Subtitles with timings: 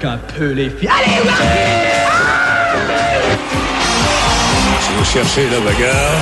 [0.00, 0.88] qu'un peu les filles.
[0.88, 1.20] Allez,
[4.80, 6.20] Si vous cherchez la bagarre,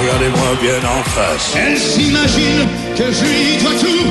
[0.00, 1.54] regardez-moi bien en face.
[1.56, 2.66] Elle s'imagine
[2.96, 4.08] que je lui dois tout.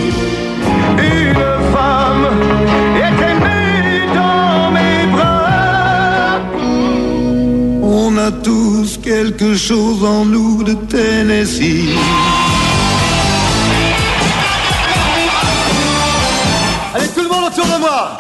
[0.98, 1.34] Une
[1.74, 2.28] femme
[2.96, 6.40] est aimée dans mes bras.
[7.84, 11.90] On a tous quelque chose en nous de Tennessee.
[17.58, 18.18] Autour de moi.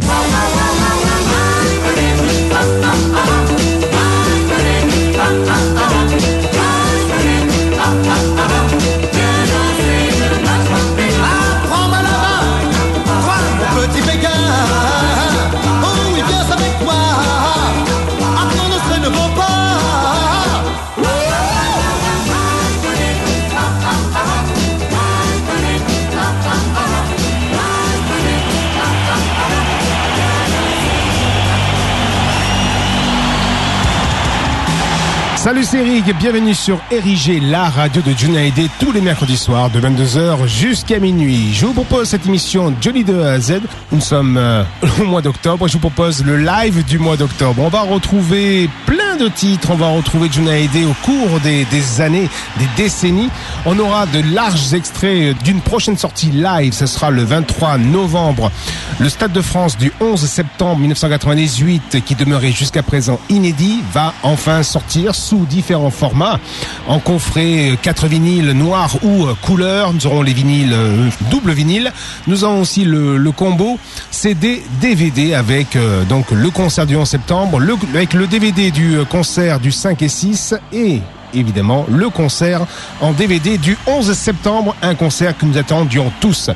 [35.45, 40.47] Salut c'est bienvenue sur Érigé, la radio de Junaïdé, tous les mercredis soirs de 22h
[40.47, 41.53] jusqu'à minuit.
[41.53, 43.61] Je vous propose cette émission Johnny de A à Z.
[43.91, 44.63] Nous sommes euh,
[44.99, 47.61] au mois d'octobre, je vous propose le live du mois d'octobre.
[47.61, 52.67] On va retrouver plein de titres, on va retrouver Junaïdé au cours des, années, des
[52.75, 53.29] décennies.
[53.65, 58.51] On aura de larges extraits d'une prochaine sortie live, ce sera le 23 novembre.
[58.99, 64.63] Le Stade de France du 11 septembre 1998, qui demeurait jusqu'à présent inédit, va enfin
[64.63, 66.39] sortir sous différents formats.
[66.87, 71.91] En coffret 4 vinyles noirs ou euh, couleur, nous aurons les vinyles euh, double vinyle.
[72.27, 73.77] Nous avons aussi le, combo
[74.11, 77.61] CD DVD avec euh, donc le concert du 11 septembre,
[77.93, 81.01] avec le DVD du concert du 5 et 6 et
[81.33, 82.65] évidemment le concert
[83.01, 86.49] en DVD du 11 septembre, un concert que nous attendions tous.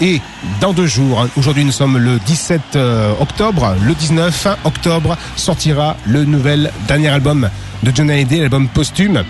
[0.00, 0.20] Et
[0.60, 6.24] dans deux jours, aujourd'hui nous sommes le 17 euh, octobre, le 19 octobre sortira le
[6.24, 7.48] nouvel dernier album
[7.82, 9.22] de John Hallyday, l'album posthume.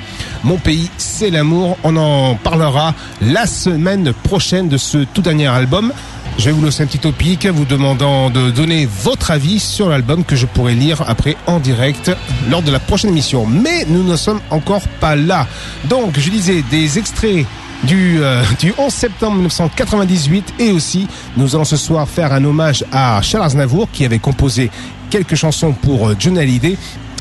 [0.45, 1.77] Mon pays, c'est l'amour.
[1.83, 5.93] On en parlera la semaine prochaine de ce tout dernier album.
[6.39, 10.23] Je vais vous laisser un petit topic vous demandant de donner votre avis sur l'album
[10.23, 12.11] que je pourrai lire après en direct
[12.51, 13.47] lors de la prochaine émission.
[13.47, 15.47] Mais nous ne sommes encore pas là.
[15.85, 17.47] Donc, je disais des extraits
[17.85, 22.85] du, euh, du 11 septembre 1998 et aussi nous allons ce soir faire un hommage
[22.93, 24.71] à Charles Aznavour qui avait composé
[25.11, 26.77] quelques chansons pour euh, John Hallyday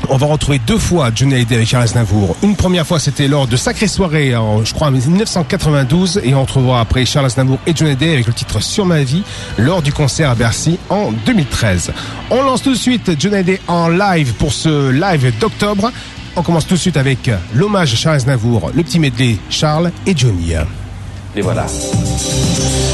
[0.08, 2.36] on va retrouver deux fois Johnny Hallyday avec Charles Aznavour.
[2.42, 6.20] Une première fois, c'était lors de Sacrée Soirée, en, je crois, en 1992.
[6.24, 9.22] Et on retrouvera après Charles Aznavour et Johnny Hallyday avec le titre Sur ma vie
[9.58, 11.92] lors du concert à Bercy en 2013.
[12.30, 15.90] On lance tout de suite Johnny Hallyday en live pour ce live d'octobre.
[16.36, 20.16] On commence tout de suite avec l'hommage à Charles Aznavour, le petit medley Charles et
[20.16, 20.52] Johnny.
[21.34, 21.66] Les voilà.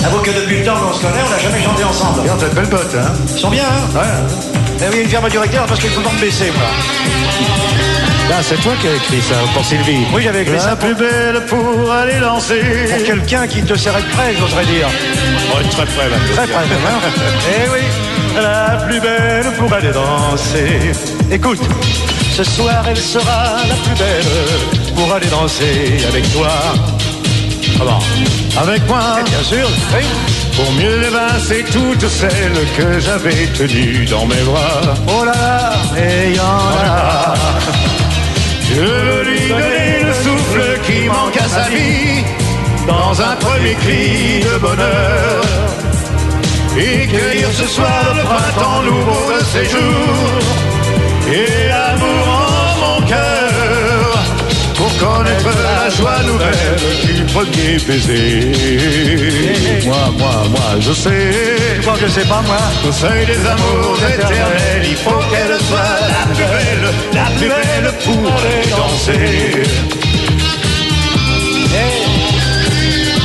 [0.04, 2.20] Avoue que depuis le temps qu'on se connaît, on n'a jamais chanté ensemble.
[2.20, 4.61] Regarde, t'as de belles bottes, hein Ils sont bien, hein Ouais.
[4.84, 6.68] Eh oui, une firme directeur parce qu'il faut me baisser, moi.
[8.28, 10.04] Là, c'est toi qui as écrit ça pour Sylvie.
[10.14, 12.60] Oui, j'avais écrit ça La plus belle pour aller danser.
[12.96, 14.86] pour quelqu'un qui te serrait de près, j'oserais dire.
[15.54, 16.16] Ouais, très près, là.
[16.34, 17.10] Très près, même, hein
[17.64, 20.92] Eh oui, La plus belle pour aller danser.
[21.30, 21.60] écoute,
[22.36, 26.48] ce soir, elle sera la plus belle pour aller danser avec toi.
[28.60, 30.04] Avec moi, Eh bien sûr, oui.
[30.56, 34.94] pour mieux évincer toutes celles que j'avais tenues dans mes bras.
[35.08, 36.84] Oh là là, et y en a.
[36.84, 37.34] Là.
[38.68, 42.22] Je veux lui donner le souffle qui manque à sa vie.
[42.86, 45.42] Dans un premier cri de bonheur.
[46.76, 50.38] Et cueillir ce soir le printemps nouveau de ses jours.
[51.28, 53.41] Et l'amour en mon cœur
[55.02, 58.52] connaître la joie nouvelle du premier baiser.
[59.84, 61.30] Moi, moi, moi, je sais.
[61.74, 62.62] Tu crois que je sais pas, moi?
[62.88, 67.88] Au seuil des amours éternels, il faut qu'elle soit la plus belle, la plus belle
[68.04, 69.62] pour aller danser.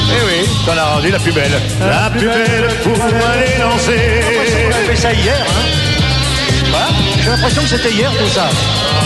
[0.09, 1.57] Eh oui, t'en as rendu la plus belle.
[1.79, 4.01] La plus belle pour aller danser.
[4.65, 5.96] On a fait ça hier, hein
[7.27, 8.47] J'ai l'impression que c'était hier, tout ça.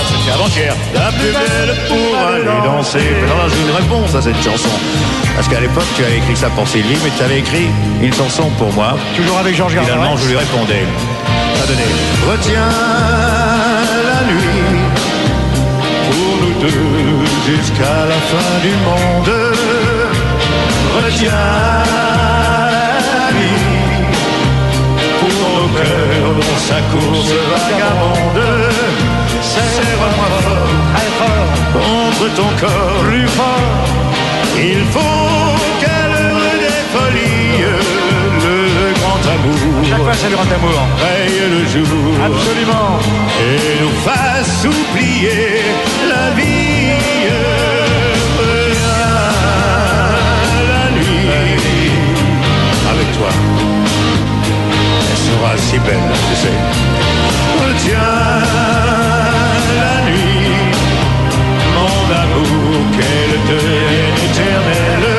[0.05, 0.75] C'était avant-hier.
[0.93, 2.99] La plus belle pour aller danser.
[3.25, 4.69] Alors j'ai une réponse à cette chanson.
[5.35, 8.51] Parce qu'à l'époque, tu avais écrit ça pour Sylvie, mais tu avais écrit une chanson
[8.59, 8.95] pour moi.
[9.15, 9.93] Toujours avec Georges Gardner.
[9.93, 10.85] Finalement, je lui répondais.
[11.55, 11.81] Ça donnait.
[12.31, 12.69] Retiens
[14.05, 14.81] la nuit
[16.11, 19.31] pour nous deux jusqu'à la fin du monde.
[20.95, 22.10] Retiens
[26.67, 28.43] sa course vagabonde.
[29.41, 33.69] Serre-moi fort, très fort contre ton corps plus fort.
[34.57, 35.51] Il faut
[36.63, 37.63] des folies,
[38.45, 40.79] le grand amour un salut en amour.
[41.01, 41.87] raye le jour
[42.25, 42.99] Absolument.
[43.39, 45.61] et nous fasse oublier
[46.09, 46.51] la vie.
[50.69, 51.91] La nuit
[52.91, 53.80] avec toi.
[55.57, 56.57] Si belle, tu sais.
[57.61, 58.41] Retiens
[59.81, 60.73] la nuit,
[61.75, 65.09] mon amour, qu'elle devienne éternelle.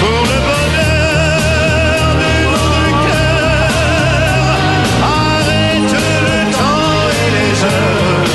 [0.00, 4.54] Pour le bonheur de notre cœur,
[5.02, 5.94] arrête
[6.26, 8.30] le temps et les heures.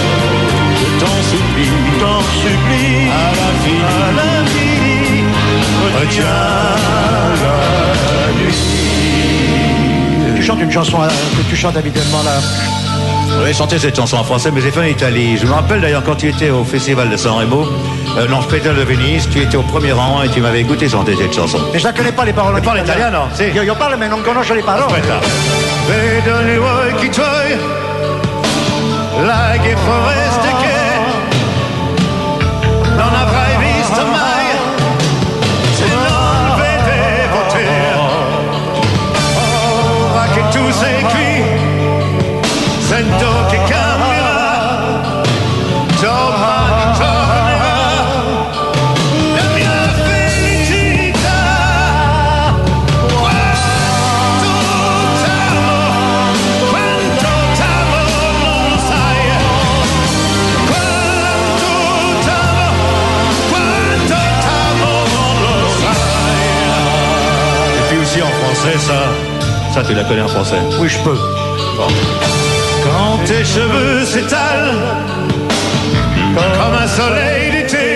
[0.80, 5.24] Je t'en supplie, t'en supplie, à l'infini, à l'infini,
[5.96, 6.46] retiens
[7.44, 7.77] la
[10.48, 12.40] chantes une chanson euh, que tu chantes habituellement là.
[13.38, 15.38] J'avais chanté cette chanson en français, mais j'ai fait en Italie.
[15.38, 17.68] Je me rappelle d'ailleurs quand tu étais au Festival de San Remo,
[18.18, 21.18] euh, non, Spectacle de Venise, tu étais au premier rang et tu m'avais écouté chanter
[21.18, 21.60] cette chanson.
[21.74, 22.56] Mais je ne connais pas les paroles.
[22.56, 23.28] Tu parles italien, no?
[23.34, 23.52] Sì.
[23.54, 24.86] Io, io parlo, ma non conosco le parole.
[24.86, 25.20] Aspetta.
[25.90, 27.58] Vedo gli occhi tuoi,
[29.20, 30.37] like foreste che
[40.86, 41.44] qui,
[42.80, 45.24] sento che cambierà,
[46.00, 47.78] domani tornerà
[49.36, 51.42] la mia felicità.
[53.20, 54.52] Quanto
[55.24, 55.80] t'amo,
[56.70, 58.00] quanto t'amo,
[58.44, 59.22] non lo sai.
[60.68, 61.72] Quanto
[62.26, 62.68] t'amo,
[63.50, 64.92] quanto t'amo,
[65.24, 66.38] non lo sai.
[67.78, 69.02] Et puis aussi en français, ça,
[69.78, 70.62] ça tu la connais en français.
[70.80, 71.18] Oui, je peux.
[72.86, 74.80] Quand tes cheveux s'étalent
[76.60, 77.88] comme un soleil d'été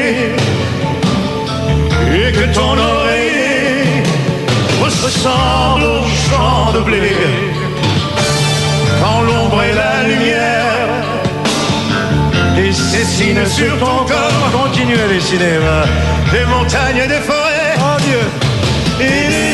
[2.19, 4.03] et que ton oreiller
[4.83, 7.15] ressemble au champ de blé.
[9.01, 10.65] Quand l'ombre et la lumière
[12.93, 15.57] dessinent sur ton corps Continue à dessiner.
[16.31, 17.73] des montagnes et des forêts.
[17.79, 18.23] Oh Dieu.
[19.07, 19.50] Et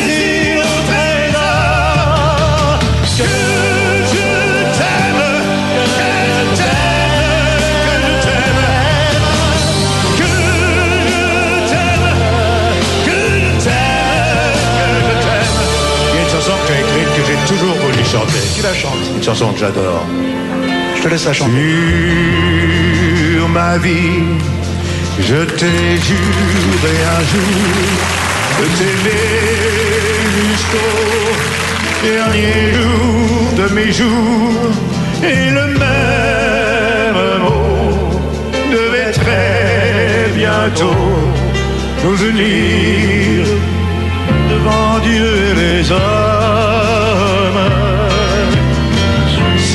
[18.08, 19.06] chanter Tu la chantes.
[19.16, 20.04] Une chanson que j'adore
[20.96, 21.52] Je te laisse la chanter.
[23.32, 24.22] sur ma vie,
[25.20, 27.88] je t'ai juré un jour
[28.58, 29.28] de t'aimer
[30.38, 30.92] jusqu'au
[32.02, 33.28] dernier jour
[33.60, 34.70] de mes jours.
[35.22, 38.20] Et le même mot
[38.72, 41.04] devait très bientôt
[42.04, 43.46] nous unir
[44.50, 47.07] devant Dieu et les hommes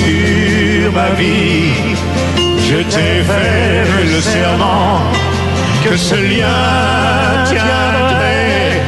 [0.03, 1.95] sur ma vie.
[2.69, 3.83] Je t'ai fait
[4.13, 5.01] le serment
[5.83, 6.63] que ce lien
[7.45, 8.81] tiendrait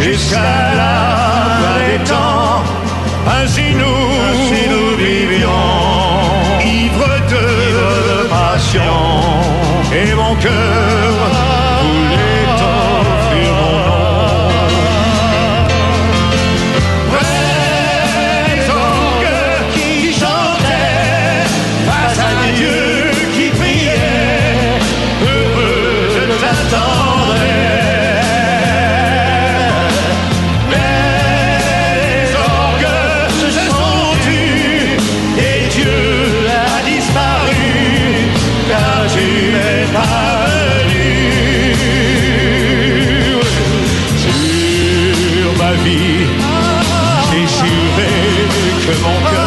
[0.00, 0.94] jusqu'à la
[1.60, 2.62] fin des temps.
[3.38, 5.74] Ainsi nous, ainsi nous vivions,
[6.80, 7.46] ivres de
[8.28, 8.98] passion.
[10.00, 11.47] Et mon cœur
[48.88, 49.37] que mon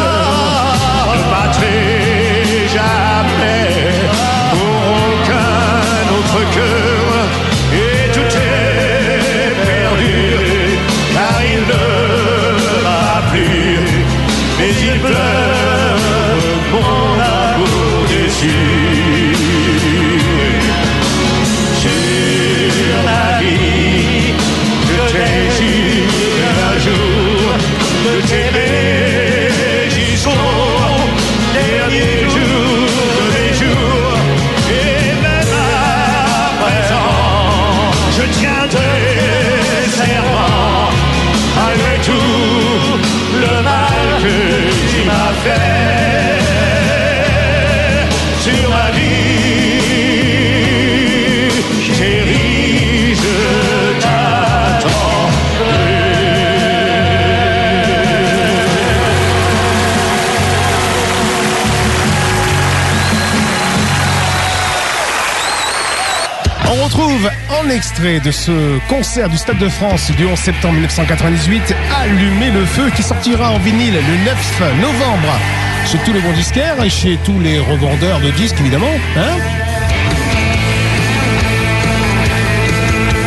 [67.72, 72.90] extrait de ce concert du Stade de France du 11 septembre 1998, Allumer le feu,
[72.94, 75.38] qui sortira en vinyle le 9 novembre
[75.86, 78.92] chez tous les bons disquaires et chez tous les revendeurs de disques évidemment.
[79.16, 79.38] Hein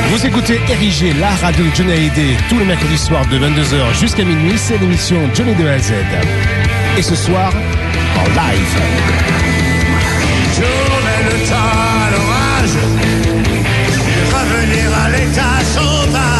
[0.09, 4.23] Vous écoutez Érigé, la radio de Johnny Hallyday, tous les mercredis soirs de 22h jusqu'à
[4.23, 5.93] minuit, c'est l'émission Johnny de A à Z.
[6.97, 7.51] Et ce soir,
[8.17, 8.75] en live.
[11.49, 12.94] Temps à l'orage,
[15.07, 15.43] revenir
[16.15, 16.34] à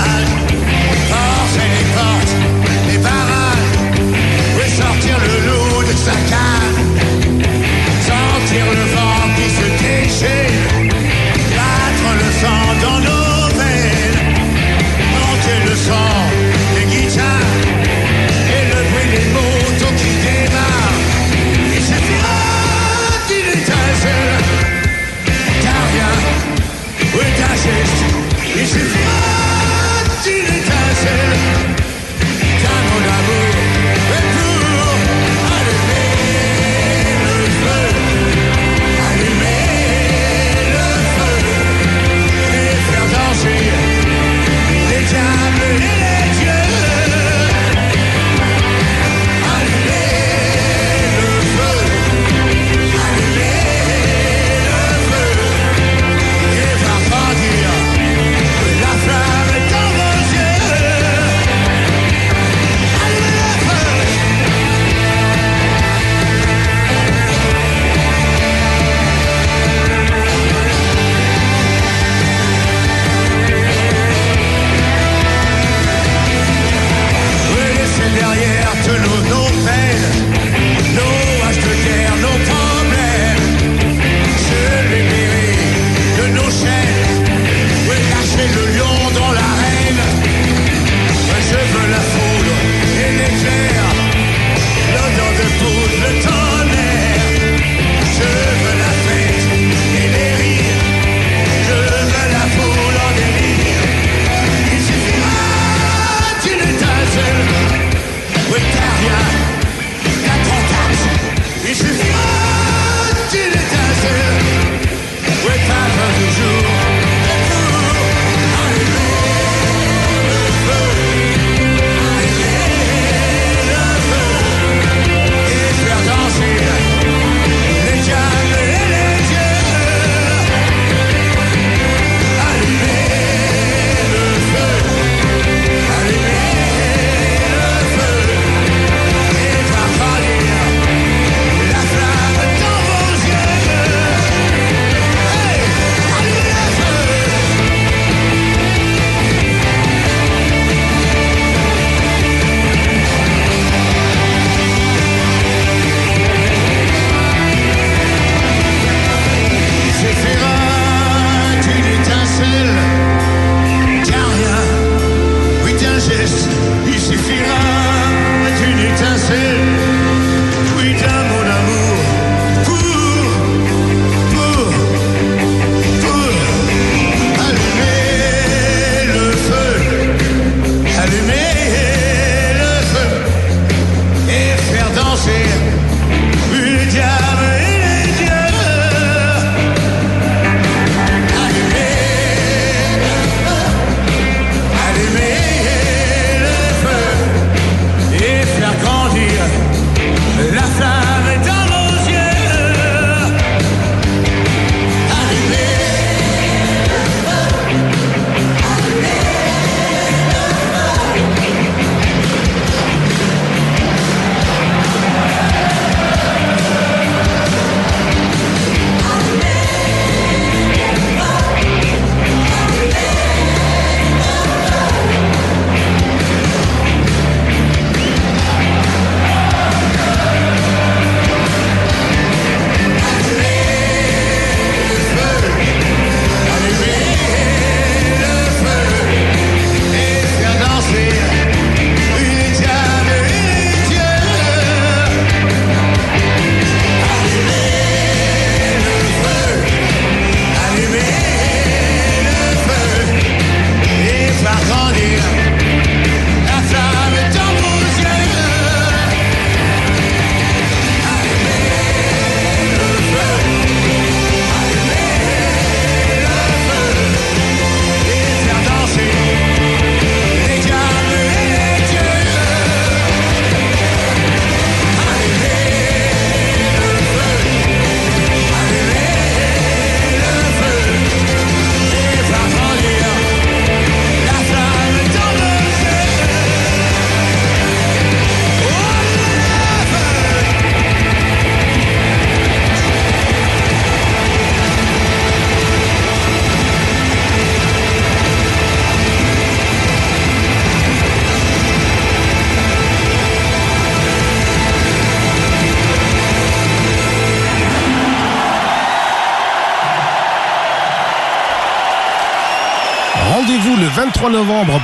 [28.65, 31.54] 出发，今日开始。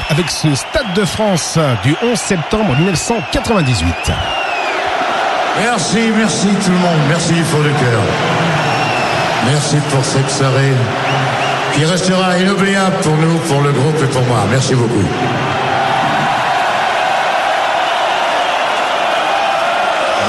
[0.09, 4.11] avec ce Stade de France du 11 septembre 1998.
[5.63, 8.01] Merci, merci tout le monde, merci du fond de cœur.
[9.45, 10.73] Merci pour cette soirée
[11.73, 14.45] qui restera inoubliable pour nous, pour le groupe et pour moi.
[14.49, 15.05] Merci beaucoup.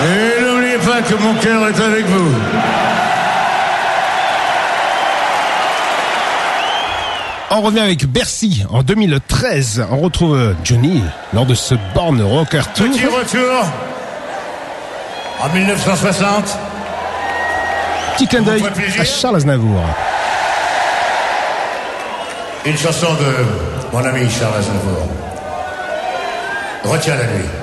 [0.05, 2.35] Et n'oubliez pas que mon cœur est avec vous.
[7.55, 9.85] On revient avec Bercy en 2013.
[9.91, 11.03] On retrouve euh, Johnny
[11.35, 12.87] lors de ce Born Rocker Tour.
[12.87, 13.67] Petit retour
[15.39, 16.59] en 1960.
[18.15, 18.65] Petit clin d'œil
[18.99, 19.83] à Charles Aznavour.
[22.65, 25.09] Une chanson de mon ami Charles Aznavour.
[26.85, 27.62] Retiens la nuit.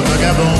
[0.00, 0.53] Vagabundo.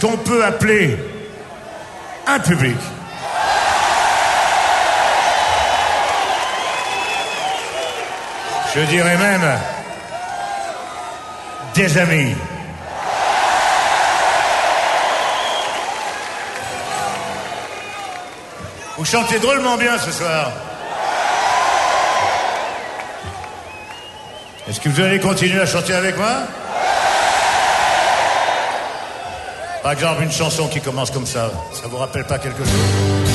[0.00, 0.98] qu'on peut appeler
[2.26, 2.76] un public.
[8.74, 9.58] Je dirais même
[11.74, 12.34] des amis.
[18.96, 20.52] Vous chantez drôlement bien ce soir.
[24.68, 26.42] Est-ce que vous allez continuer à chanter avec moi?
[29.82, 33.29] Par exemple, une chanson qui commence comme ça, ça vous rappelle pas quelque chose?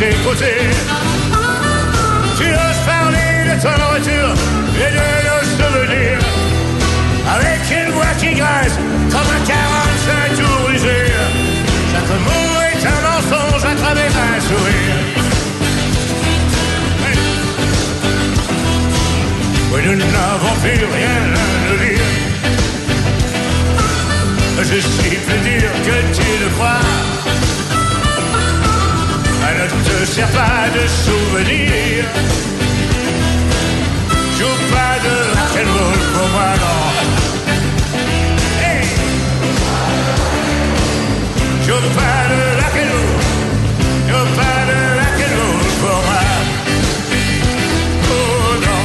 [0.00, 0.40] Tu oses
[2.86, 4.32] parler de ton retour
[4.80, 6.22] et de nos souvenirs.
[7.28, 8.76] Avec une voix qui grince
[9.10, 11.00] comme un 45 tout rusé.
[11.92, 14.96] Chaque mot est un mensonge à travers un sourire.
[19.74, 21.36] Oui, nous n'avons plus rien à
[21.68, 22.08] nous dire.
[24.62, 26.84] Je suis plus dur que tu le crois.
[29.50, 32.04] Ne te sert pas de souvenir.
[34.38, 36.82] Joue pas de rock'n'roll pour moi, non.
[38.62, 38.82] Hey!
[41.66, 43.18] Joue pas de rock'n'roll.
[44.08, 46.24] Joue pas de rock'n'roll pour moi.
[48.08, 48.84] Oh non.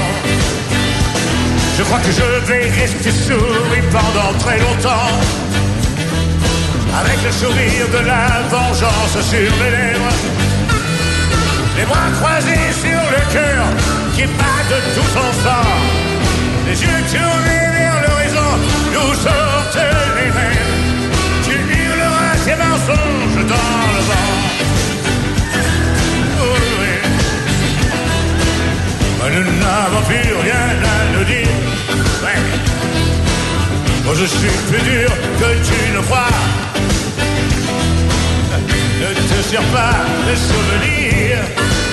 [1.78, 5.13] Je crois que je vais rester sourd pendant très longtemps.
[6.99, 10.44] Avec le sourire de la vengeance sur mes lèvres.
[11.77, 13.65] Les bras croisés sur le cœur
[14.15, 15.69] qui bat de tout son sang.
[16.67, 18.51] Les yeux tournés vers l'horizon,
[18.93, 19.85] nous sortent
[20.17, 20.73] les rêves.
[21.43, 24.31] Tu hurleras tes mensonges dans le vent.
[26.39, 26.93] Oh oui.
[29.33, 31.55] Nous n'avons plus rien à nous dire.
[32.23, 32.41] Ouais.
[34.17, 35.09] Je suis plus dur
[35.39, 36.64] que tu ne crois.
[39.07, 41.84] Ne te sers pas de souvenirs.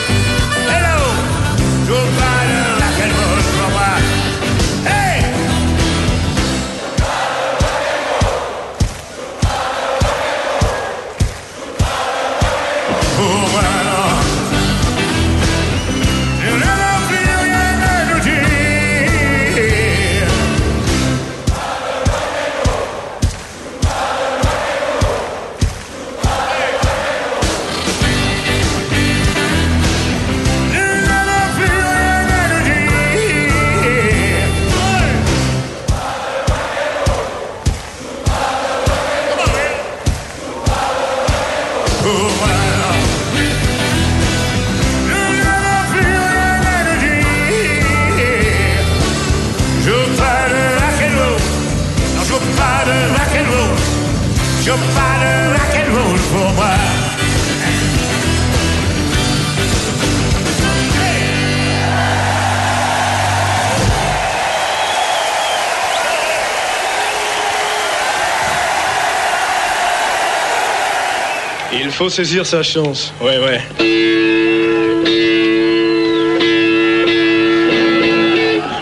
[72.02, 73.12] Faut saisir sa chance.
[73.20, 73.60] Ouais, ouais.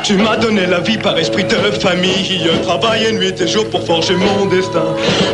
[0.03, 1.57] Tu m'as donné la vie par esprit de
[1.87, 2.49] famille.
[2.63, 4.87] Travaillé nuit et jour pour forger mon destin.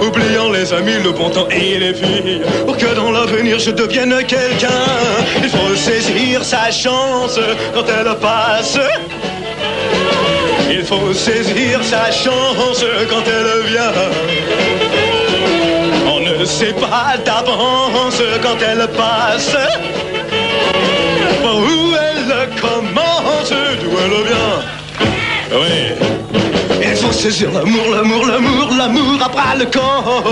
[0.05, 2.41] Oubliant les amis, le bon temps et les filles.
[2.67, 4.85] Pour que dans l'avenir je devienne quelqu'un.
[5.45, 7.39] Il faut saisir sa chance
[7.73, 8.81] quand elle passe.
[10.69, 14.86] Il faut saisir sa chance quand elle vient.
[16.39, 19.57] Ne sait pas d'avance quand elle passe.
[21.43, 24.61] Où elle commence, d'où elle vient.
[25.53, 26.07] Oui.
[26.83, 30.23] Il faut saisir l'amour, l'amour, l'amour, l'amour à bras le corps.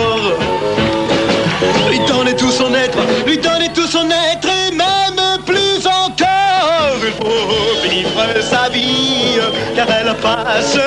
[1.89, 6.97] Lui donner tout son être, lui donner tout son être et même plus encore.
[7.03, 9.41] Il faut vivre sa vie
[9.75, 10.79] car elle passe.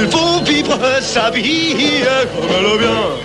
[0.00, 3.18] Il faut vivre sa vie comme elle vient.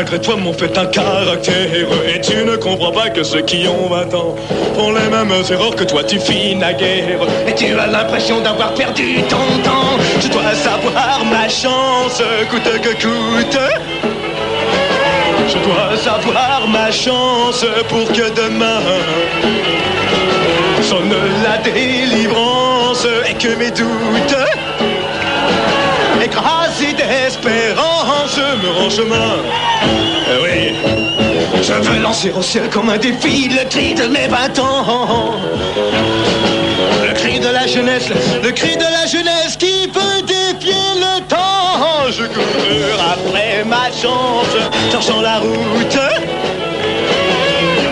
[0.00, 1.88] Malgré toi m'ont fait un caractère.
[2.08, 4.34] Et tu ne comprends pas que ceux qui ont 20 ans
[4.74, 7.20] Font les mêmes erreurs que toi tu fis naguère.
[7.46, 9.98] Et tu as l'impression d'avoir perdu ton temps.
[10.22, 13.58] Je dois savoir ma chance coûte que coûte.
[15.48, 18.80] Je dois savoir ma chance pour que demain
[20.80, 24.36] Sonne la délivrance et que mes doutes
[28.88, 29.36] chemin.
[30.32, 30.74] Eh oui,
[31.62, 35.34] je veux lancer au ciel comme un défi le cri de mes 20 ans.
[37.02, 38.08] Le cri de la jeunesse,
[38.42, 42.10] le cri de la jeunesse qui veut défier le temps.
[42.10, 44.54] Je cours après ma chance,
[44.90, 45.98] cherchant la route.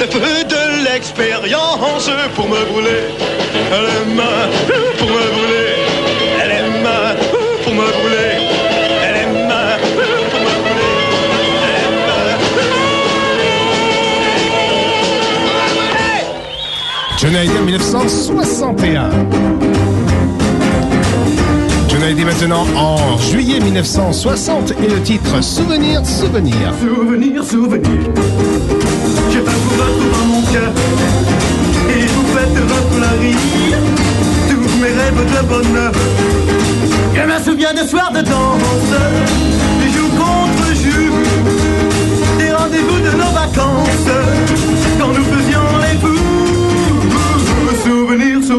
[0.01, 3.05] Le feu de l'expérience pour me brûler.
[3.73, 4.49] Elle est ma
[4.99, 5.68] pour me brûler.
[17.79, 19.11] 1961.
[21.89, 26.57] Je l'ai dit maintenant en juillet 1960 et le titre Souvenir, Souvenir.
[26.81, 28.01] Souvenir, Souvenir.
[29.31, 30.73] Je pas vous retrouve dans mon cœur
[31.89, 33.79] et vous faites refleurir
[34.49, 35.93] tous mes rêves de bonheur.
[37.15, 38.91] Je me souviens des soirs de danse,
[39.81, 41.17] des jours contre jour,
[42.39, 44.68] des rendez-vous de nos vacances.
[48.49, 48.55] De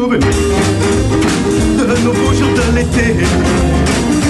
[2.04, 3.26] nos beaux jours de l'été,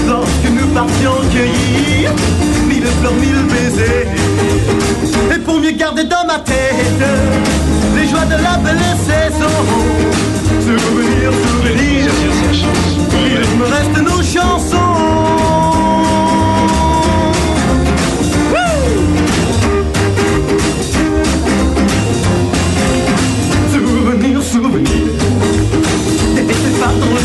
[0.09, 2.13] lorsque nous partions cueillir
[2.67, 4.09] mille fleurs, mille baisers.
[5.35, 7.03] Et pour mieux garder dans ma tête
[7.95, 9.51] les joies de la belle saison.
[10.63, 12.11] Souvenir, souvenir,
[13.27, 14.80] il me reste nos chansons.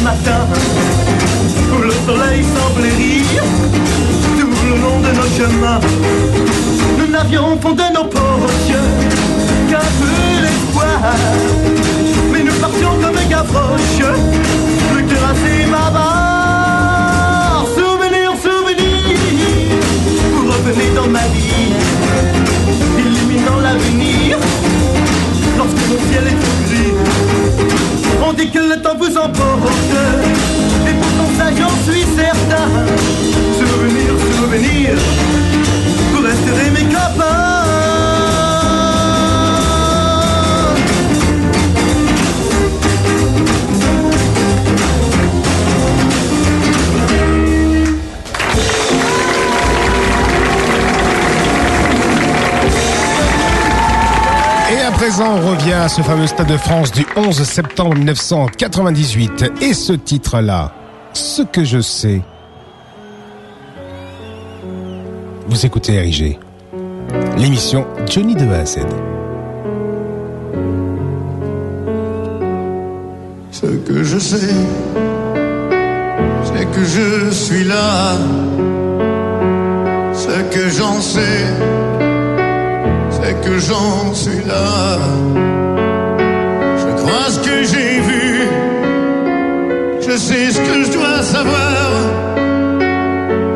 [0.05, 0.45] Matin,
[1.73, 3.43] où le soleil semblait rire,
[4.39, 5.81] tout le long de nos chemins.
[6.99, 8.81] Nous n'avions au fond de nos poches
[9.69, 10.99] qu'un peu d'espoir,
[12.31, 14.03] mais nous partions comme un gavroche,
[14.95, 17.65] le cœur assez bavard.
[17.75, 19.01] Souvenir, souvenir,
[20.33, 21.73] vous revenez dans ma vie,
[22.99, 24.37] illuminant l'avenir
[25.57, 27.84] lorsque mon ciel est tout gris.
[28.27, 29.93] On dit que le temps vous emporte,
[30.87, 32.67] et pourtant ça j'en suis certain.
[33.59, 34.11] Souvenir,
[34.41, 34.95] souvenir,
[36.11, 37.54] vous resterez mes copains.
[55.07, 59.51] Présent, on revient à ce fameux Stade de France du 11 septembre 1998.
[59.61, 60.73] Et ce titre-là,
[61.13, 62.23] Ce que je sais.
[65.47, 66.39] Vous écoutez RIG.
[67.37, 68.65] L'émission Johnny de A.
[73.51, 74.55] Ce que je sais,
[76.45, 78.17] c'est que je suis là.
[80.13, 81.45] Ce que j'en sais,
[83.33, 84.99] que j'en suis là.
[86.81, 88.47] Je crois ce que j'ai vu,
[90.01, 91.87] je sais ce que je dois savoir.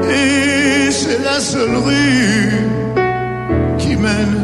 [0.10, 2.52] Et c'est la seule rue
[3.78, 4.38] qui mène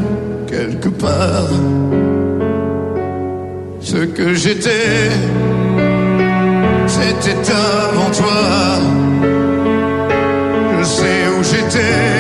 [0.48, 1.54] quelque part.
[3.82, 5.10] Ce que j'étais,
[6.88, 8.42] c'était avant toi.
[10.80, 12.15] Je sais où j'étais,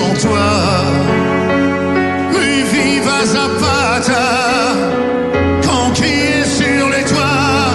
[0.00, 0.50] sans toi.
[2.72, 4.28] Viva Zapata,
[5.68, 7.70] conquis sur les toits,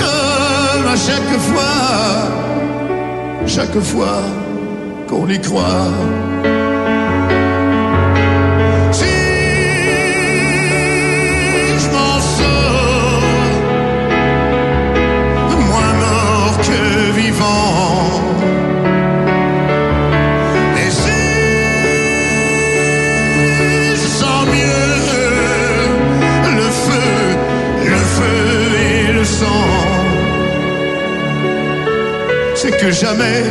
[0.00, 1.80] comme à chaque fois,
[3.46, 4.22] chaque fois
[5.06, 6.17] qu'on y croit.
[32.78, 33.42] Que jamais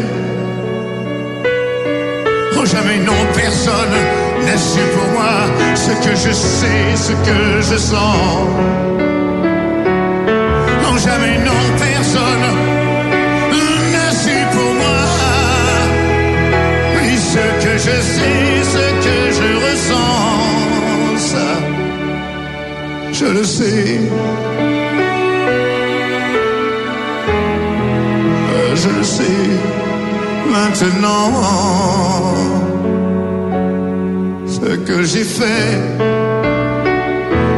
[2.59, 3.97] Oh, jamais non, personne
[4.45, 5.35] n'a su pour moi
[5.75, 8.47] ce que je sais, ce que je sens.
[10.83, 12.47] Non, jamais non, personne
[13.93, 15.01] n'a su pour moi.
[16.95, 18.41] Oui, ce que je sais,
[18.73, 20.37] ce que je ressens,
[23.13, 23.99] je le sais.
[28.79, 29.49] Je le sais
[30.51, 31.31] maintenant.
[34.45, 35.71] Ce que j'ai fait,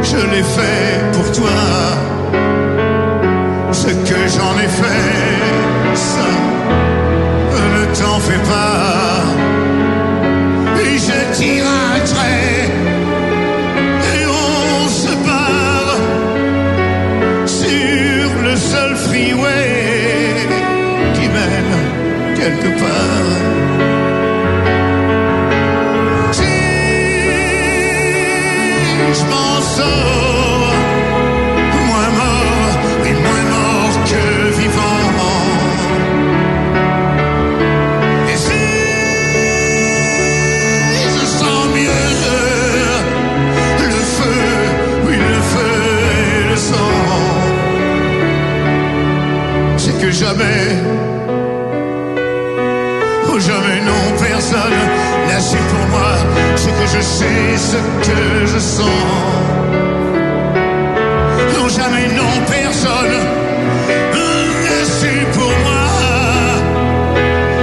[0.02, 1.60] je l'ai fait pour toi.
[3.72, 6.30] Ce que j'en ai fait, ça,
[7.76, 8.99] ne t'en fais pas.
[31.90, 34.24] Moins mort, oui, moins mort que
[34.60, 35.04] vivant.
[38.32, 38.62] Et si
[41.16, 42.08] je sens mieux,
[43.80, 44.42] le feu,
[45.06, 45.76] oui, le feu
[46.18, 46.98] et le sang.
[49.78, 50.64] C'est que jamais,
[53.32, 54.80] oh, jamais non, personne
[55.28, 56.14] n'a su pour moi
[56.56, 59.49] ce que je sais, ce que je sens.
[61.78, 63.40] Jamais non, personne
[65.00, 65.86] su pour moi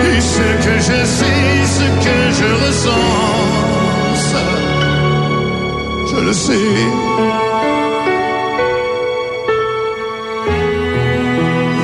[0.08, 3.36] et ce que je sais, ce que je ressens.
[6.10, 6.72] Je le sais.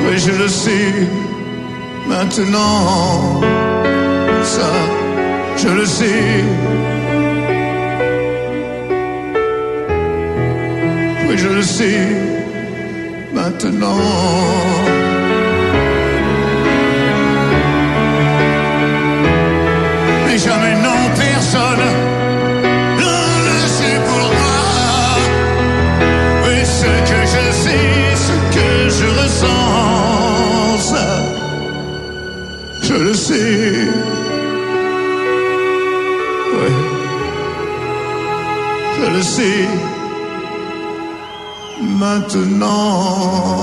[0.05, 0.93] Oui, je le sais
[2.07, 3.41] maintenant.
[4.43, 4.71] Ça,
[5.57, 6.92] je le sais.
[11.33, 12.07] Oui, je le sais
[13.33, 13.97] maintenant.
[20.27, 21.87] Mais jamais non, personne
[22.99, 23.15] ne
[23.47, 24.61] le sait pour moi.
[26.43, 27.87] Oui, ce que je sais,
[28.27, 30.83] ce que je ressens,
[32.83, 33.87] je le sais.
[36.53, 36.75] Ouais.
[38.99, 39.92] Je le sais
[42.03, 43.53] maintenant.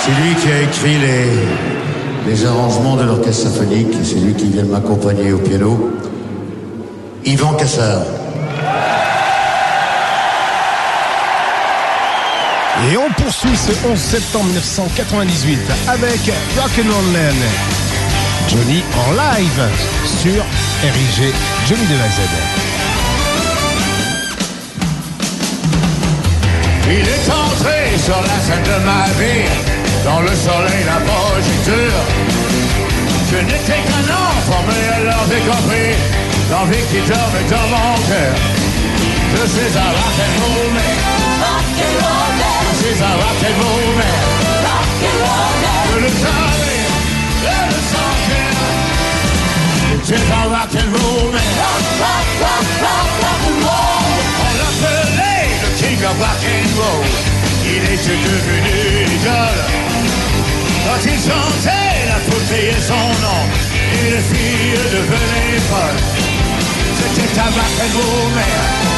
[0.00, 4.64] C'est lui qui a écrit les, les arrangements de l'orchestre symphonique c'est lui qui vient
[4.64, 5.92] m'accompagner au piano.
[7.24, 8.17] Yvan Cassard.
[12.86, 16.20] Et on poursuit ce 11 septembre 1998 avec
[16.56, 17.34] Rock'n'Roll Man.
[18.48, 19.62] Johnny en live
[20.22, 20.42] sur
[20.82, 21.34] RIG
[21.66, 22.18] Johnny de la Z.
[26.86, 29.44] Il est entré sur la scène de ma vie,
[30.04, 31.98] dans le soleil, la projecture.
[33.30, 35.96] Je n'étais qu'un enfant, mais alors j'ai compris
[36.50, 38.34] l'envie qui dormait dans mon cœur.
[39.34, 40.68] Je suis un rock'n'roll
[42.88, 42.94] man.
[42.94, 44.16] Je suis un rock'n'roll man.
[45.90, 46.86] Je le savais,
[47.42, 48.52] je le sentais.
[50.04, 51.42] C'est un rock'n'roll man.
[53.56, 57.04] On l'appelait le king of rock'n'roll.
[57.64, 59.60] Il était devenu l'idole.
[60.86, 63.42] Quand il chantait, la foule criait son nom.
[63.92, 66.02] Et les filles devenaient folles.
[67.14, 68.97] C'était un rock'n'roll man.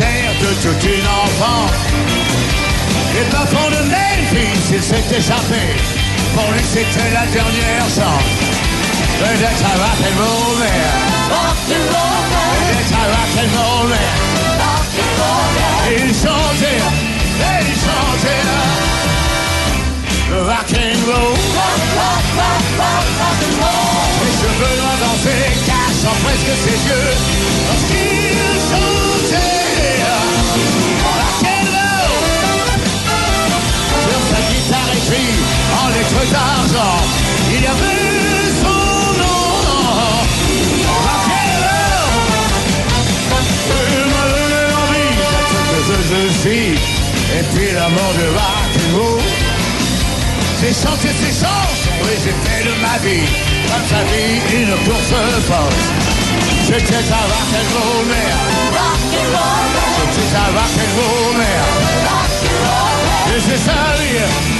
[0.00, 1.70] misère de toute une enfance.
[3.14, 5.60] Les plafonds de Memphis, il s'est échappé.
[6.34, 8.30] Pour lui, c'était la dernière chance.
[9.18, 10.70] Peut-être un rock'n'roll man.
[12.68, 13.98] Peut-être un rock'n'roll man.
[15.88, 16.80] Et il chantait,
[17.60, 18.44] il chantait.
[20.30, 21.38] Le rock'n'roll.
[24.22, 27.10] Les cheveux noirs dans ses caches, en presque ses yeux.
[27.68, 28.38] Lorsqu'il
[28.70, 29.59] chantait.
[35.10, 35.40] Écrite
[35.82, 36.98] en lettres d'argent,
[37.52, 38.68] il y avait son
[39.18, 39.40] nom.
[45.90, 46.70] Que je suis.
[47.38, 49.22] Et puis l'amour de rock'n'roll.
[50.60, 53.26] J'ai chanté ces chansons et j'ai fait de ma vie,
[53.68, 55.14] comme sa vie, une course
[55.46, 55.86] force.
[56.64, 58.40] C'était un rock'n'roll man.
[60.12, 61.90] C'était un rock'n'roll man.
[63.32, 64.59] Et c'est sa vie, et c'est ma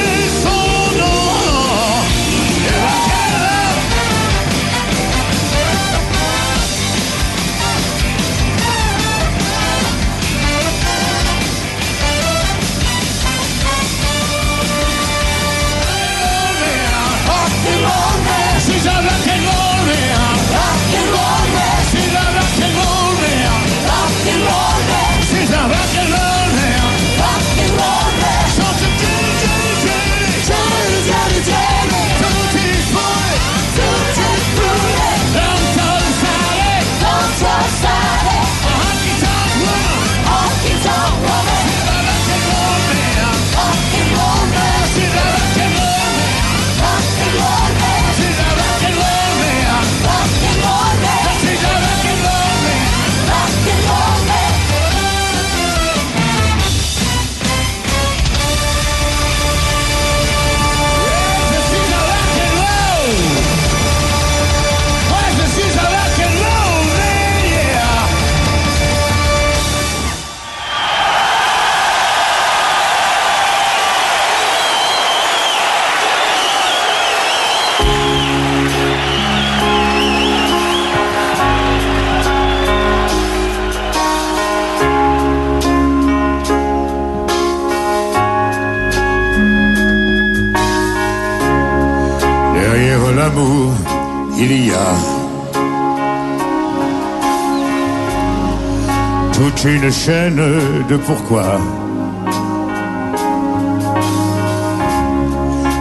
[100.05, 100.41] chaîne
[100.89, 101.59] de pourquoi.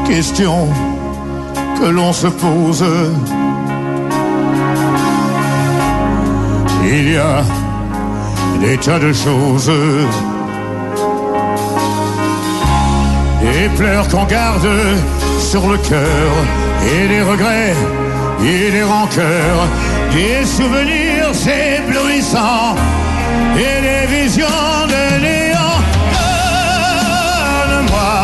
[0.07, 0.69] Question
[1.79, 2.85] que l'on se pose.
[6.85, 7.43] Il y a
[8.61, 9.73] des tas de choses.
[13.41, 14.71] Des pleurs qu'on garde
[15.51, 16.31] sur le cœur
[16.93, 17.75] et des regrets
[18.45, 19.63] et des rancœurs,
[20.13, 21.33] des souvenirs
[21.79, 22.77] éblouissants
[23.57, 25.79] et des visions de néant.
[27.69, 28.15] Donne-moi,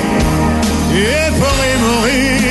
[0.95, 2.41] et pour y mourir.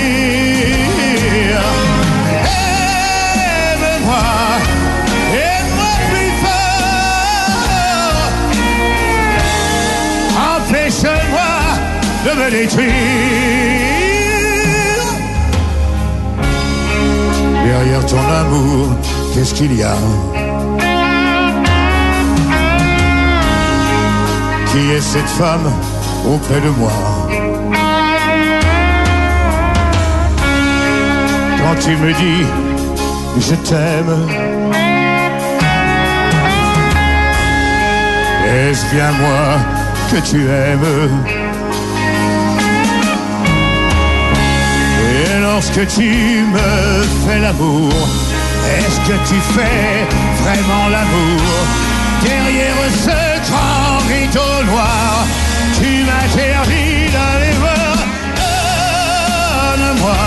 [3.75, 4.29] Aime-moi,
[5.35, 8.31] aime-moi plus fort.
[10.57, 11.53] Empêche-moi
[12.25, 13.88] de me détruire.
[17.79, 18.89] Derrière ton amour,
[19.33, 19.95] qu'est-ce qu'il y a
[24.73, 25.71] Qui est cette femme
[26.27, 26.91] auprès de moi
[31.61, 32.45] Quand tu me dis
[33.39, 34.27] je t'aime,
[38.45, 39.59] est-ce bien moi
[40.11, 41.48] que tu aimes
[45.41, 47.93] lorsque tu me fais l'amour,
[48.79, 50.07] est-ce que tu fais
[50.43, 51.43] vraiment l'amour?
[52.23, 52.75] Derrière
[53.07, 55.27] ce grand rideau noir,
[55.79, 57.97] tu m'interdis d'aller voir.
[59.77, 60.25] Donne-moi,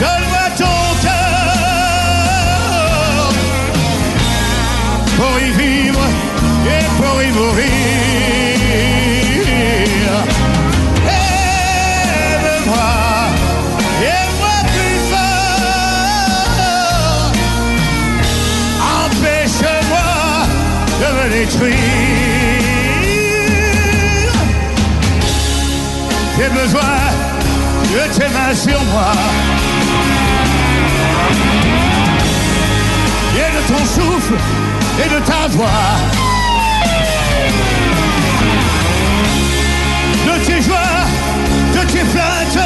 [0.00, 1.54] donne-moi ton cœur
[5.16, 6.04] pour y vivre
[6.66, 8.43] et pour y mourir.
[21.44, 21.76] Détruire.
[26.36, 26.96] J'ai besoin
[27.92, 29.12] de tes mains sur moi.
[33.36, 34.38] Et de ton souffle
[35.04, 35.68] et de ta voix.
[40.26, 41.04] De tes joies,
[41.74, 42.64] de tes plaintes.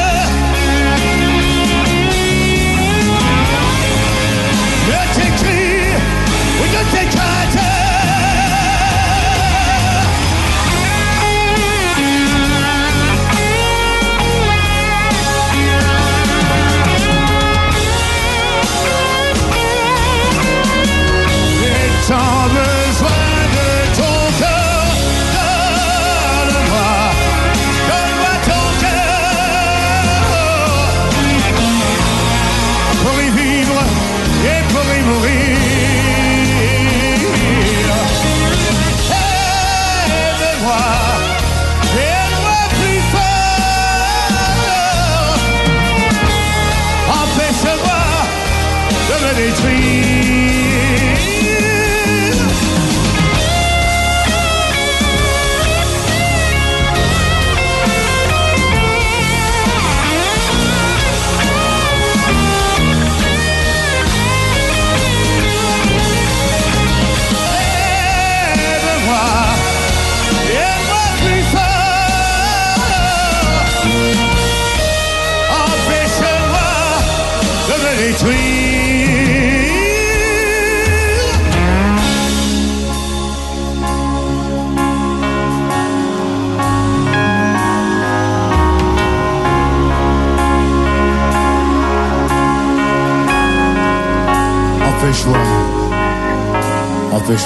[4.86, 5.90] De tes cris
[6.60, 7.27] ou de tes craintes.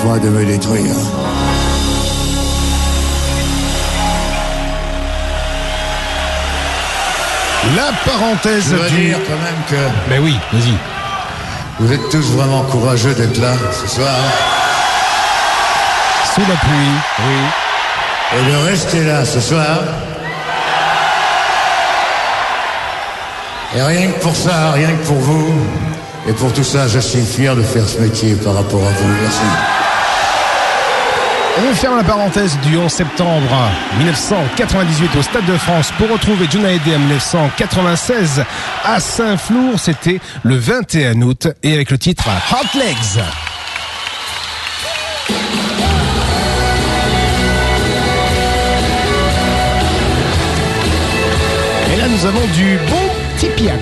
[0.03, 0.94] De me détruire.
[7.76, 8.96] La parenthèse Je dois du...
[9.07, 10.74] dire quand même que Mais oui, vas-y.
[11.78, 14.14] vous êtes tous vraiment courageux d'être là ce soir
[16.34, 16.98] Sous la pluie,
[17.28, 18.38] oui.
[18.38, 19.78] et de rester là ce soir.
[23.76, 25.55] Et rien que pour ça, rien que pour vous,
[26.28, 29.09] et pour tout ça, je suis fier de faire ce métier par rapport à vous.
[29.22, 29.72] Merci.
[31.59, 36.96] On ferme la parenthèse du 11 septembre 1998 au Stade de France pour retrouver Hallyday
[36.96, 38.42] en 1996
[38.84, 39.78] à Saint-Flour.
[39.78, 43.22] C'était le 21 août et avec le titre Hot Legs.
[51.92, 53.78] Et là, nous avons du bon Tipiak.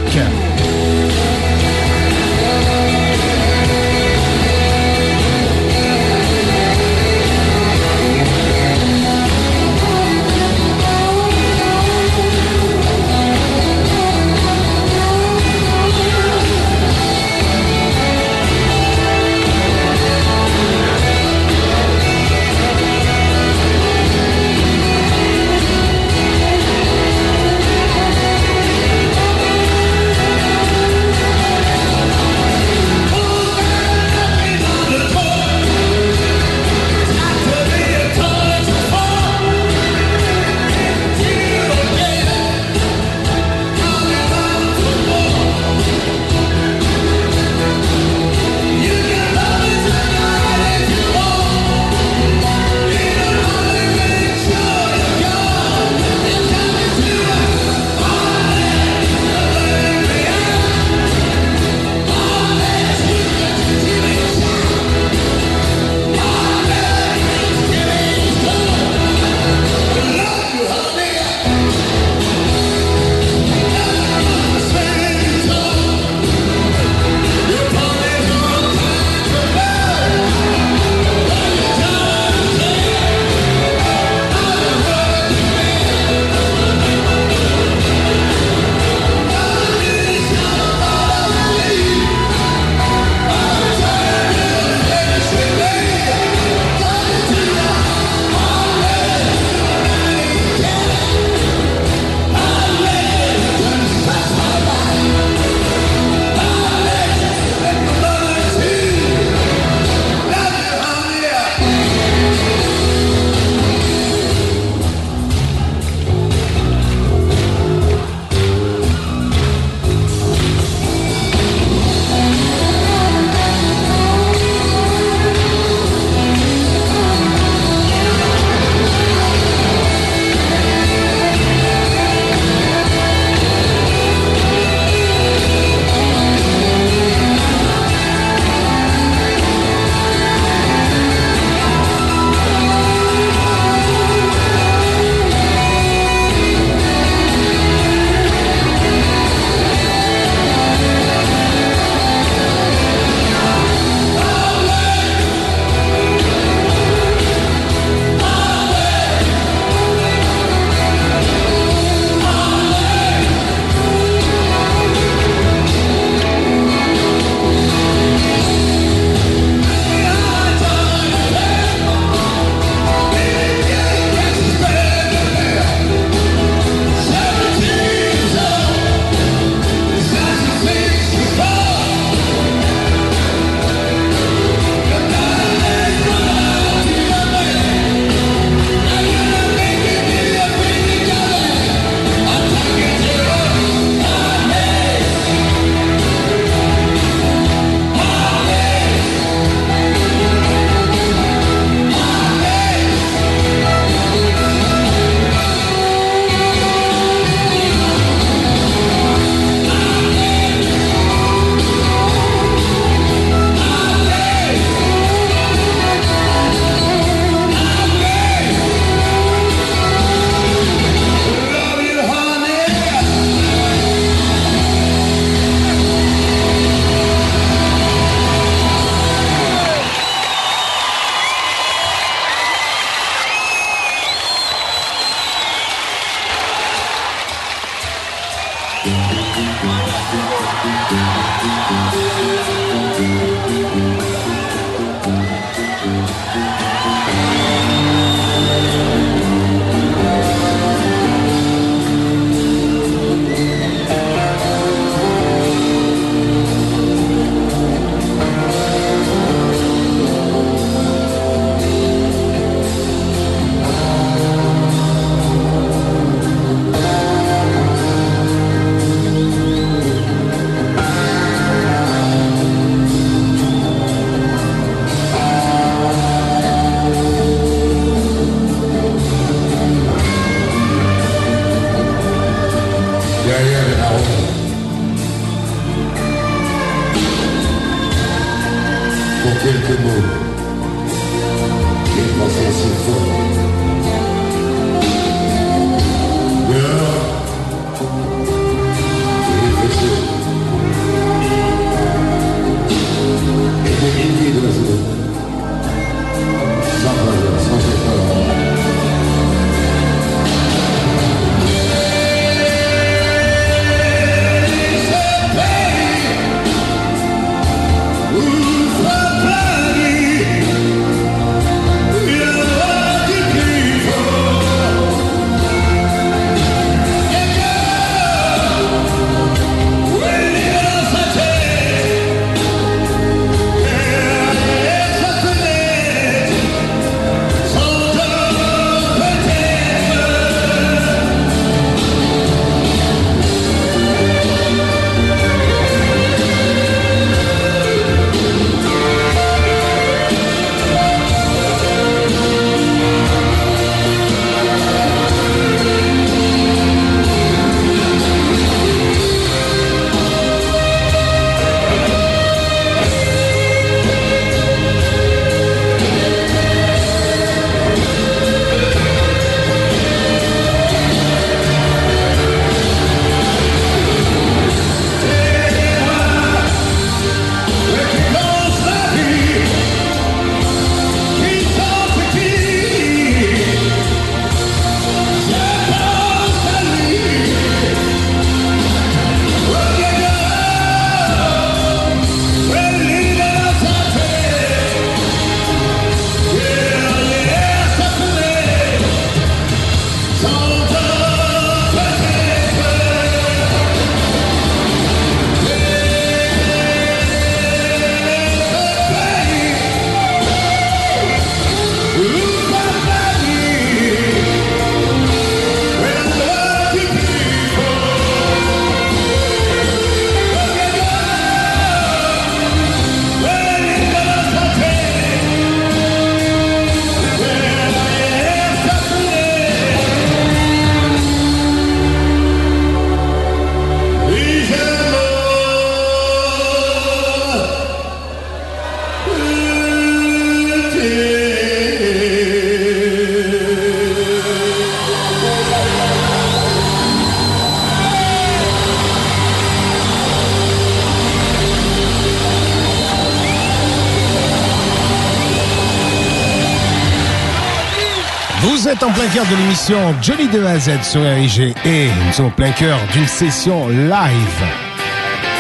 [458.91, 462.31] En plein cœur de l'émission Johnny de A Z sur RIG et nous sommes en
[462.31, 464.45] plein cœur d'une session live.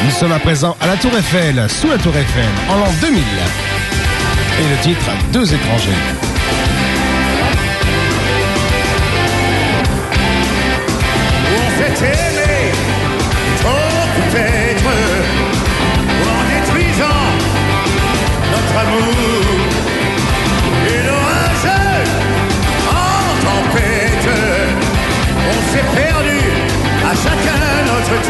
[0.04, 3.18] Nous sommes à présent à la Tour Eiffel, sous la Tour Eiffel, en l'an 2000.
[3.18, 6.29] Et le titre, Deux étrangers.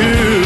[0.00, 0.39] Notre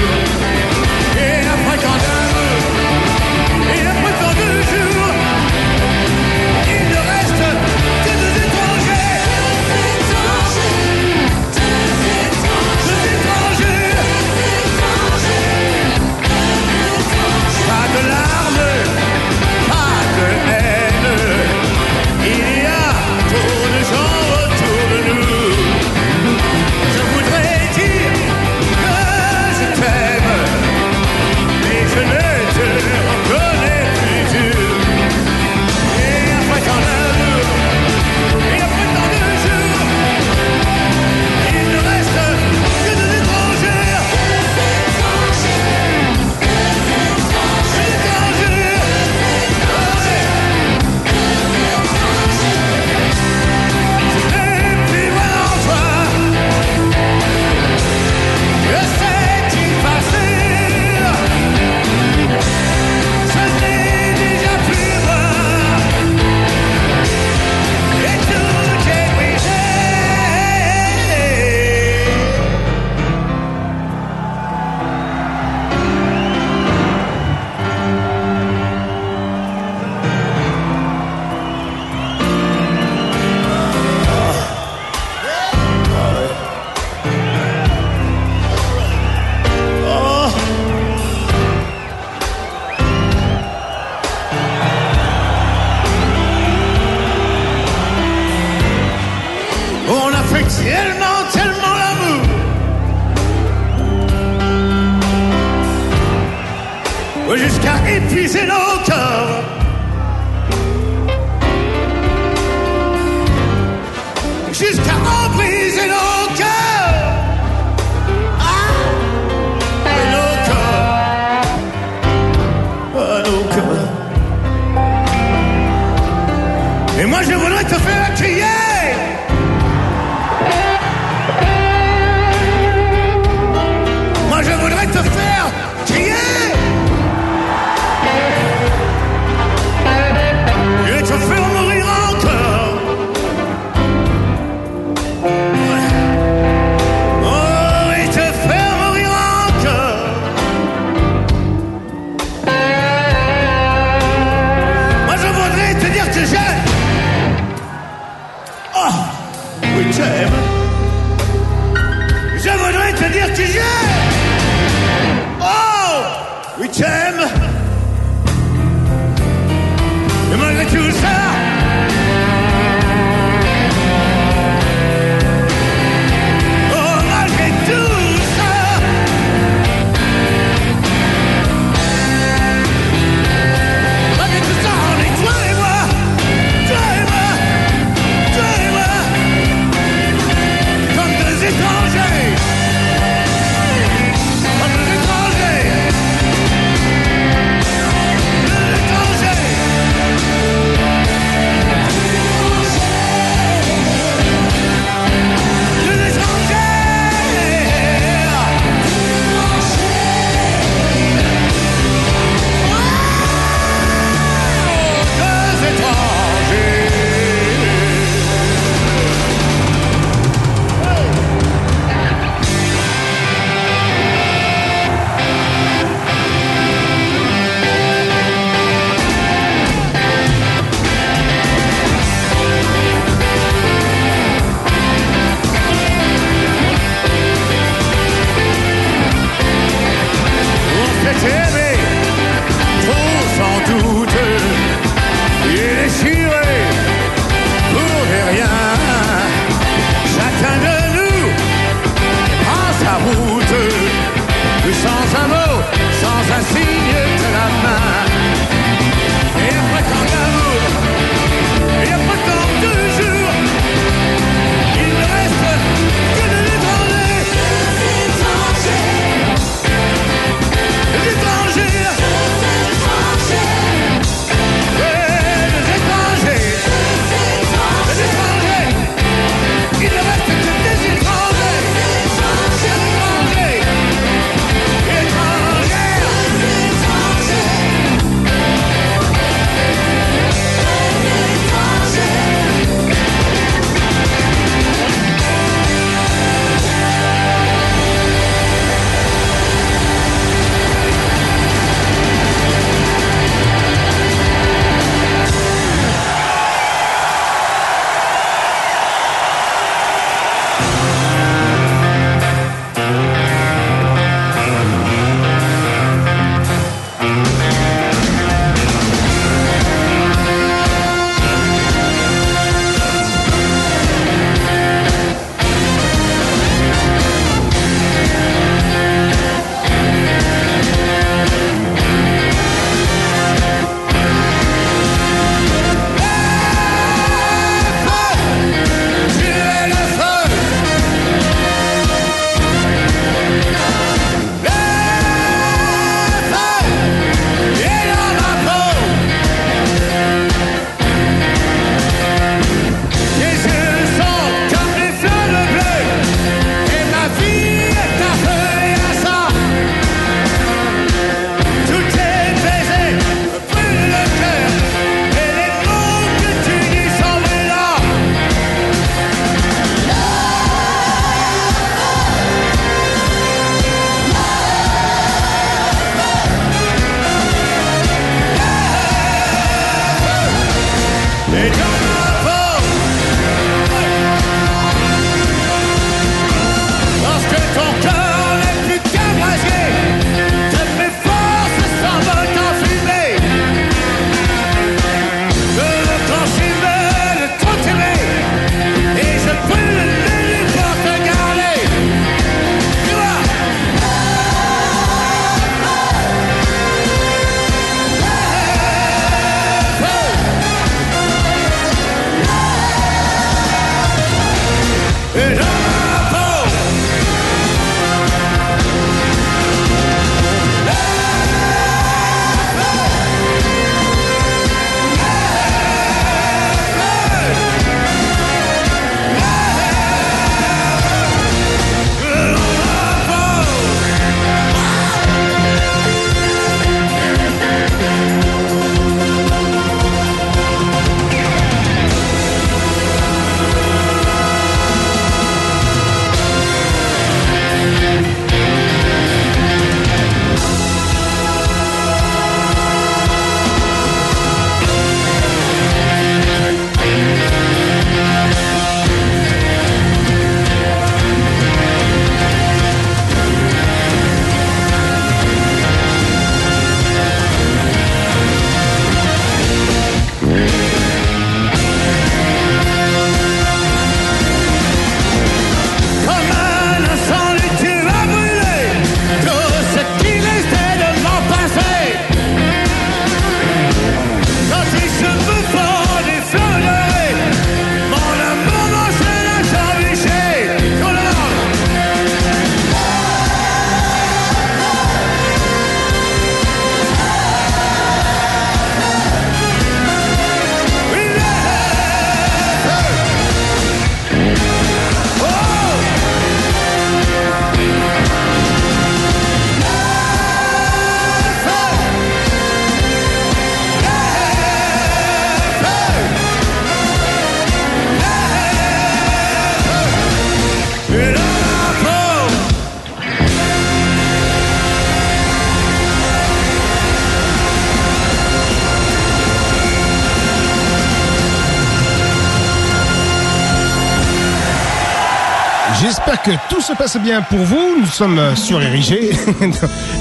[536.65, 537.77] se passe bien pour vous.
[537.79, 539.11] Nous sommes sur Érigé,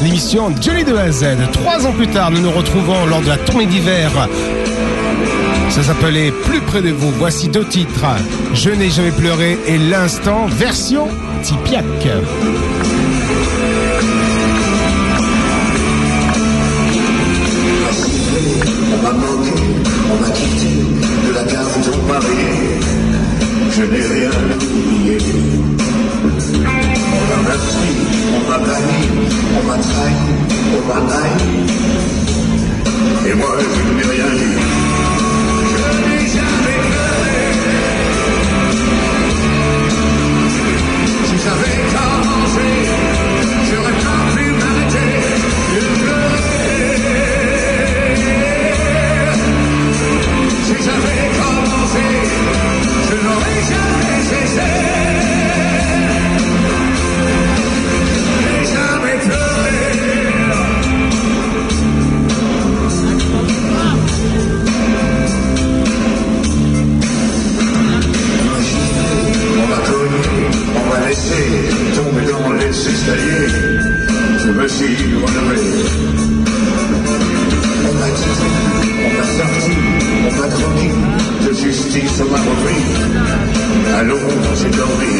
[0.01, 1.25] l'émission Johnny de A à Z.
[1.51, 4.09] Trois ans plus tard, nous nous retrouvons lors de la tournée d'hiver.
[5.69, 7.11] Ça s'appelait Plus près de vous.
[7.17, 8.05] Voici deux titres.
[8.53, 11.09] Je n'ai jamais pleuré et l'instant version
[11.41, 11.83] Tipiak.
[20.11, 20.17] On
[21.27, 21.43] de la.
[23.69, 24.31] Je n'ai rien.
[27.43, 27.97] On m'a pris,
[28.33, 29.01] on m'a banni,
[29.57, 30.15] on m'a trahi,
[30.77, 30.99] on m'a.
[33.27, 34.57] Et moi, je n'ai rien dit.
[35.71, 37.43] Je n'ai jamais pleuré.
[41.25, 42.67] Si j'avais commencé,
[43.67, 45.11] j'aurais pas pu m'arrêter
[45.73, 46.43] de pleurer.
[50.65, 52.05] Si j'avais commencé,
[53.09, 55.02] je n'aurais jamais cessé.
[71.23, 73.47] Laissé tomber dans les escaliers.
[74.39, 75.61] Je me suis relevé.
[77.85, 78.49] On m'a quitté,
[79.05, 79.77] on m'a sorti,
[80.27, 80.91] on m'a drogué,
[81.45, 82.83] de justice on m'a repris.
[83.97, 85.15] Alors j'ai dormi,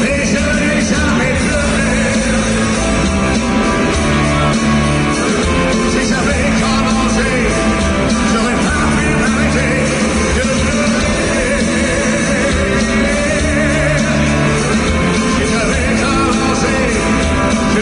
[0.00, 1.90] mais je n'ai jamais pleuré.
[5.92, 7.30] Si j'avais commencé,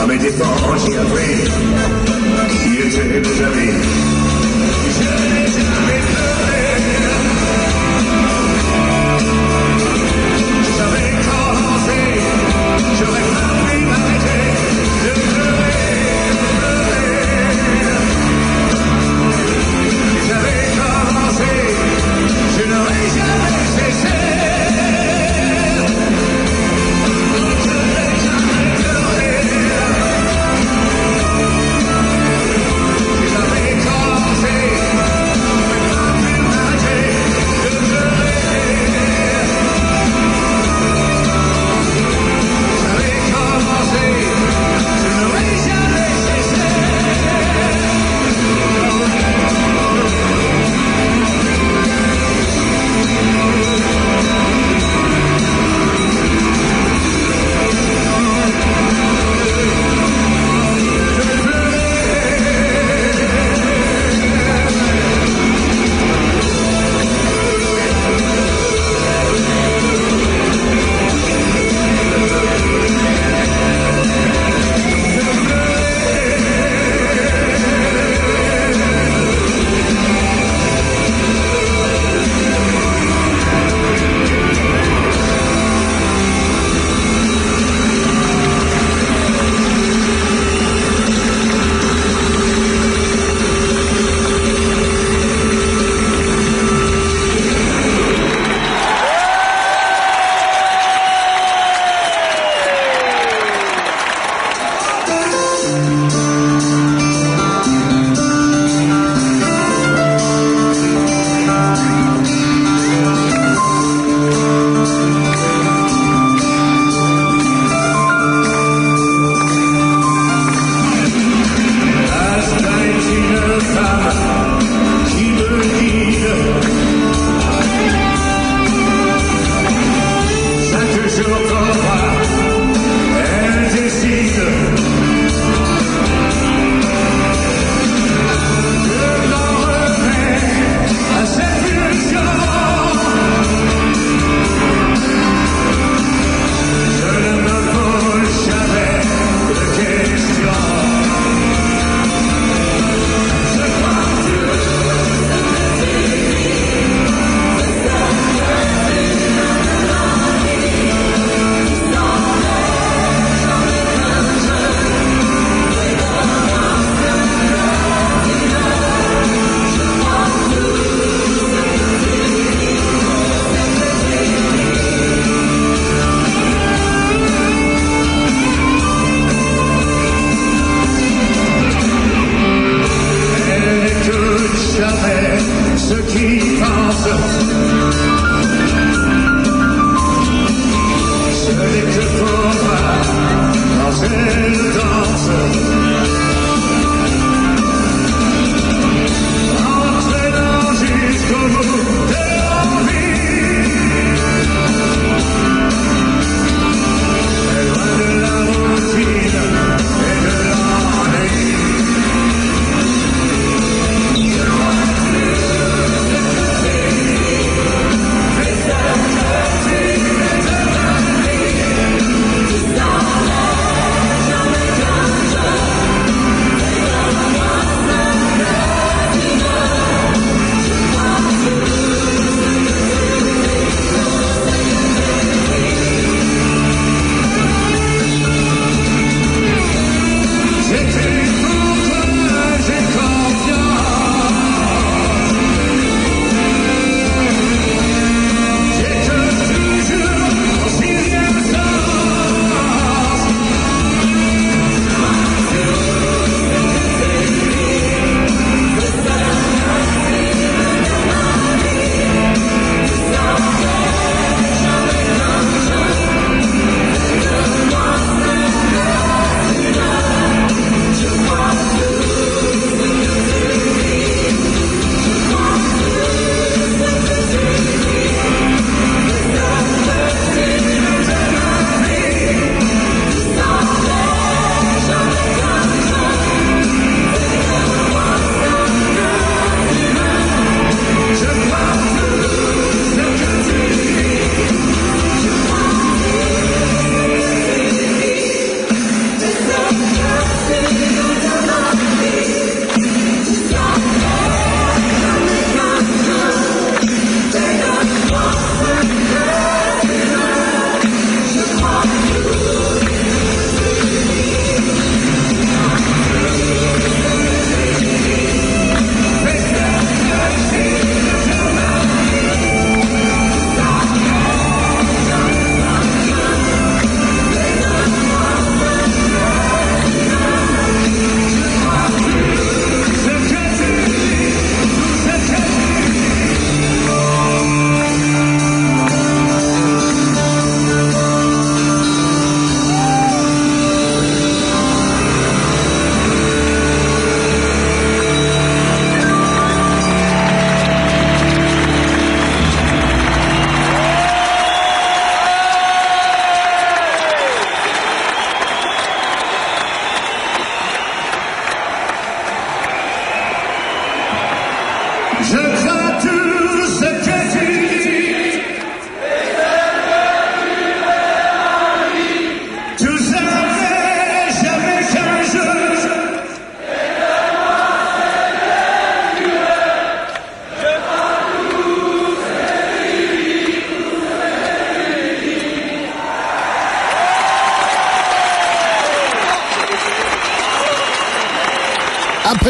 [0.00, 0.44] à mes dépens
[0.78, 1.44] j'ai appris
[2.50, 5.39] qui étaient mes amis.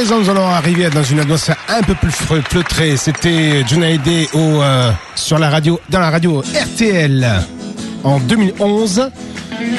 [0.08, 2.96] Nous allons arriver dans une atmosphère un peu plus feutrée.
[2.96, 3.84] C'était John
[4.32, 7.28] au euh, sur la radio, dans la radio RTL
[8.02, 9.10] en 2011.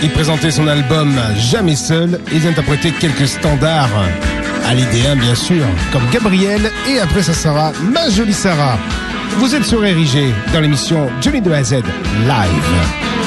[0.04, 3.90] Il présentait son album Jamais seul et il interprétait quelques standards
[4.68, 8.78] à l'idée bien sûr, comme Gabriel et après ça sera Ma Jolie Sarah.
[9.38, 11.74] Vous êtes sur Érigé dans l'émission Johnny de A à Z
[12.28, 13.21] live.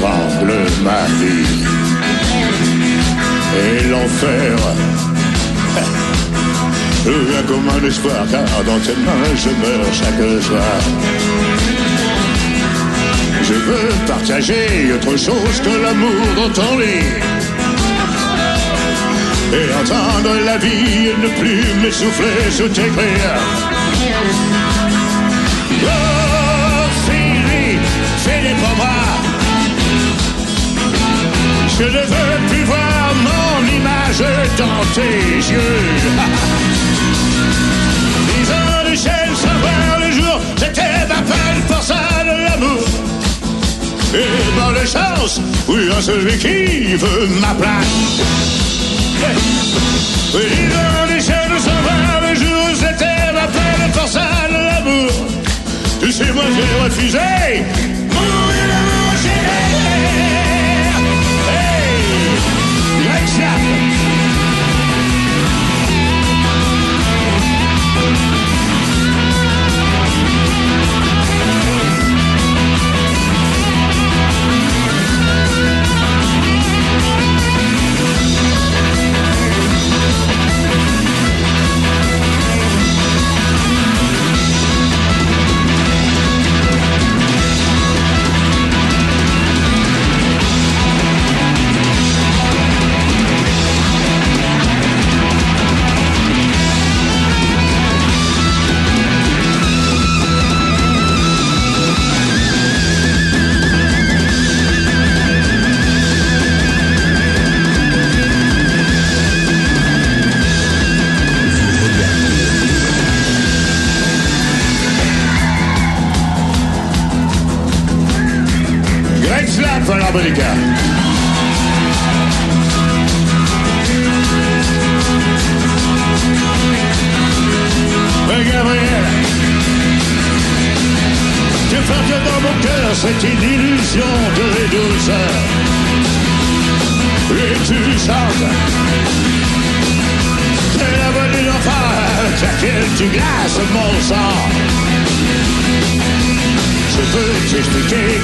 [0.00, 0.52] Étrangle
[0.82, 1.46] ma vie.
[3.62, 4.56] Et l'enfer,
[7.04, 10.80] devient comme un espoir, car dans tes mains je meurs chaque soir.
[13.42, 17.10] Je veux partager autre chose que l'amour dans ton lit.
[19.52, 23.69] Et entendre la vie et ne plus m'essouffler sous tes cris.
[31.80, 34.22] Je ne veux plus voir mon image
[34.58, 35.80] dans tes yeux.
[38.28, 42.84] Dix ans de chaîne sans le jour, c'était ma peine pour ça de l'amour.
[44.12, 44.28] Et
[44.58, 47.86] bonne chance, oui, à celui qui veut ma place.
[50.32, 55.12] Dix ans de chaîne sans le jour, c'était ma peine pour ça de l'amour.
[56.02, 57.64] Tu sais, moi j'ai refusé.
[58.12, 58.59] Mourir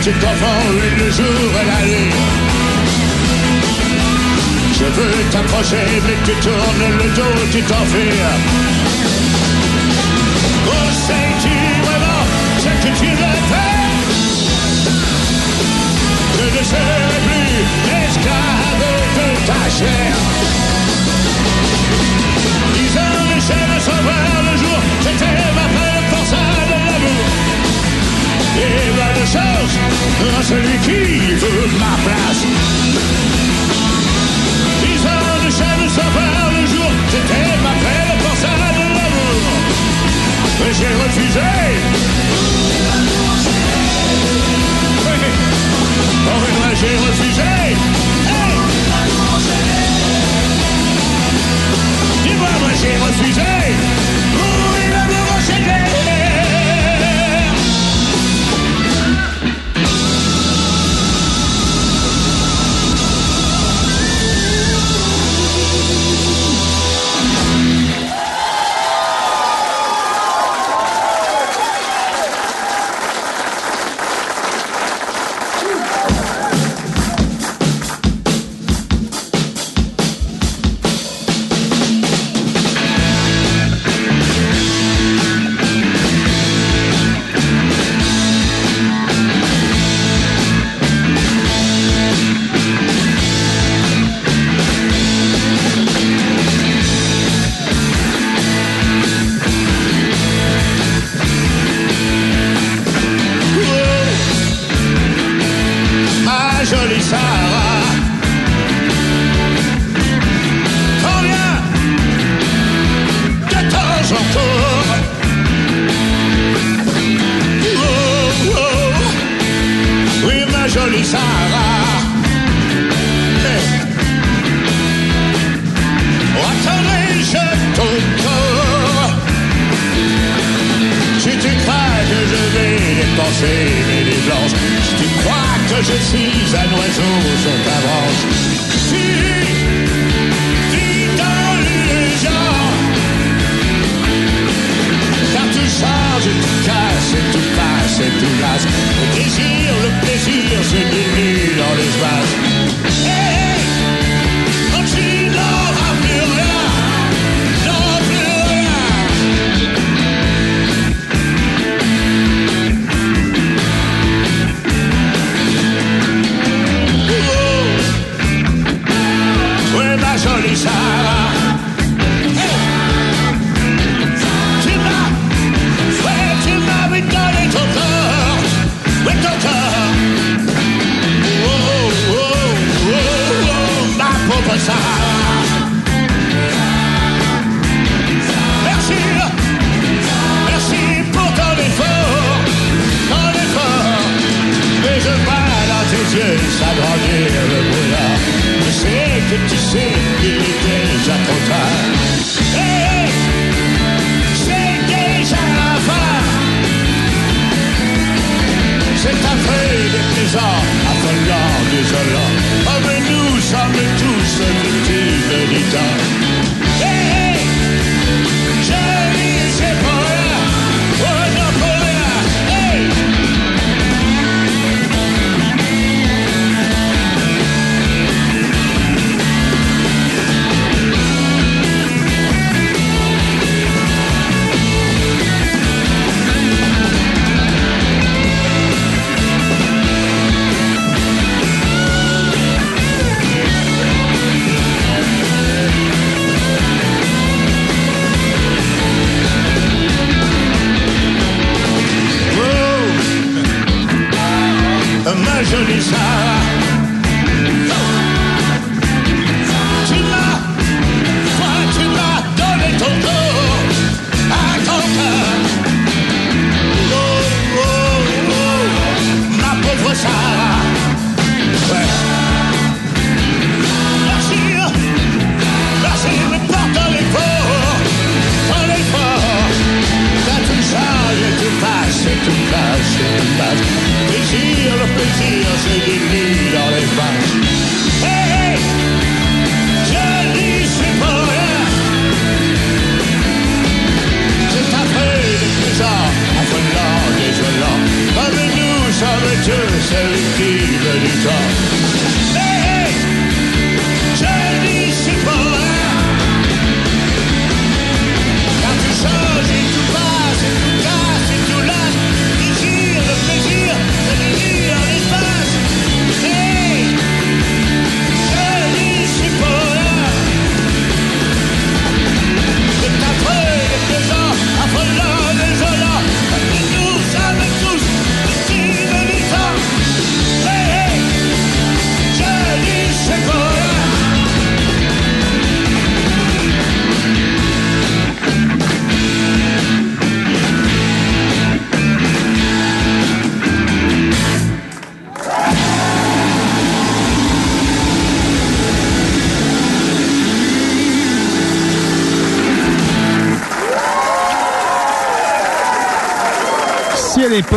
[0.06, 0.70] tu confonds
[1.00, 2.12] le jour et la nuit.
[4.78, 8.75] Je veux t'approcher, mais tu tournes le dos, tu t'enfuis.
[29.32, 29.76] Chance
[30.38, 32.44] à celui qui veut ma place.
[34.82, 39.42] Dix ans de chaîne sans voir le jour, c'était ma peine pour ça de l'amour.
[40.60, 42.05] Mais j'ai refusé.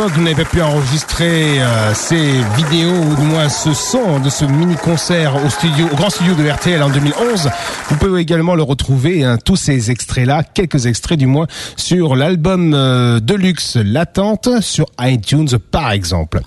[0.00, 4.30] L'époque vous n'avez pas pu enregistrer euh, ces vidéos ou du moins ce son de
[4.30, 7.50] ce mini concert au studio, au grand studio de RTL en 2011,
[7.88, 11.46] vous pouvez également le retrouver hein, tous ces extraits là, quelques extraits du moins
[11.76, 16.40] sur l'album euh, Deluxe Latente sur iTunes par exemple.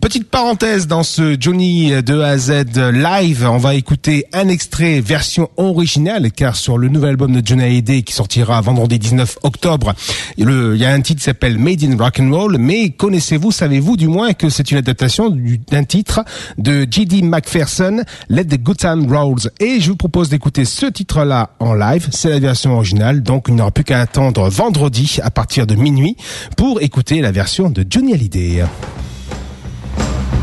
[0.00, 2.52] Petite parenthèse dans ce Johnny de A à Z
[2.92, 7.64] live, on va écouter un extrait version originale car sur le nouvel album de Johnny
[7.64, 9.94] Hallyday qui sortira vendredi 19 octobre,
[10.36, 13.96] il y a un titre qui s'appelle Made in Rock and Roll, mais connaissez-vous, savez-vous
[13.96, 16.24] du moins que c'est une adaptation du- d'un titre
[16.58, 17.22] de J.D.
[17.22, 22.06] McPherson, Let the Good Time Rolls et je vous propose d'écouter ce titre-là en live,
[22.12, 25.74] c'est la version originale, donc il n'y aura plus qu'à attendre vendredi à partir de
[25.74, 26.16] minuit
[26.56, 28.62] pour écouter la version de Johnny Hallyday.
[29.98, 30.35] Thank you.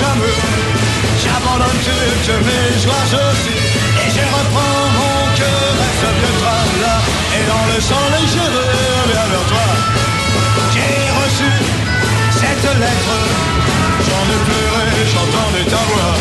[0.00, 0.42] Amours.
[1.22, 3.56] J'abandonne toutes mes joies aussi.
[4.02, 6.96] Et je reprends mon cœur et ce vieux tram là.
[7.36, 9.68] Et dans le soleil, je reviens vers toi.
[10.72, 11.50] J'ai reçu
[12.30, 13.16] cette lettre.
[14.06, 16.14] J'en ai pleuré, j'entendais ta voix.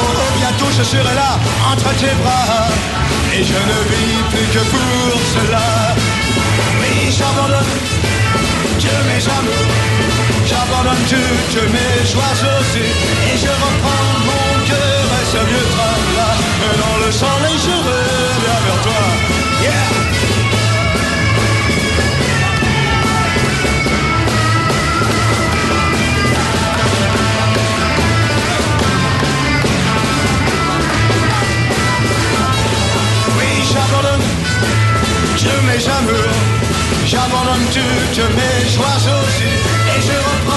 [0.00, 1.38] Oh, bientôt je serai là,
[1.72, 2.68] entre tes bras.
[3.34, 5.66] Et je ne vis plus que pour cela.
[6.80, 7.72] Oui, j'abandonne
[8.78, 10.13] que mes amours.
[10.66, 12.22] J'abandonne toutes mes joies
[12.58, 12.78] aussi.
[12.80, 16.30] Et je reprends mon cœur et ce vieux train là.
[16.64, 19.02] Et dans le soleil, je reviens vers toi.
[19.62, 19.70] Yeah!
[33.36, 34.26] Oui, j'abandonne
[35.36, 36.38] tous mes amours,
[37.06, 39.52] j'abandonne toutes mes joies aussi,
[39.96, 40.53] et je reprends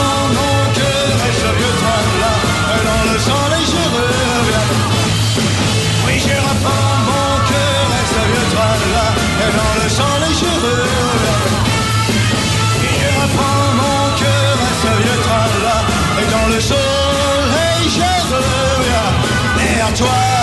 [9.88, 10.86] me sens légereux.
[12.84, 15.78] Et je reprends mon cœur à ce vieux tralala,
[16.22, 18.84] et dans le soleil je veux,
[19.58, 20.37] vers toi.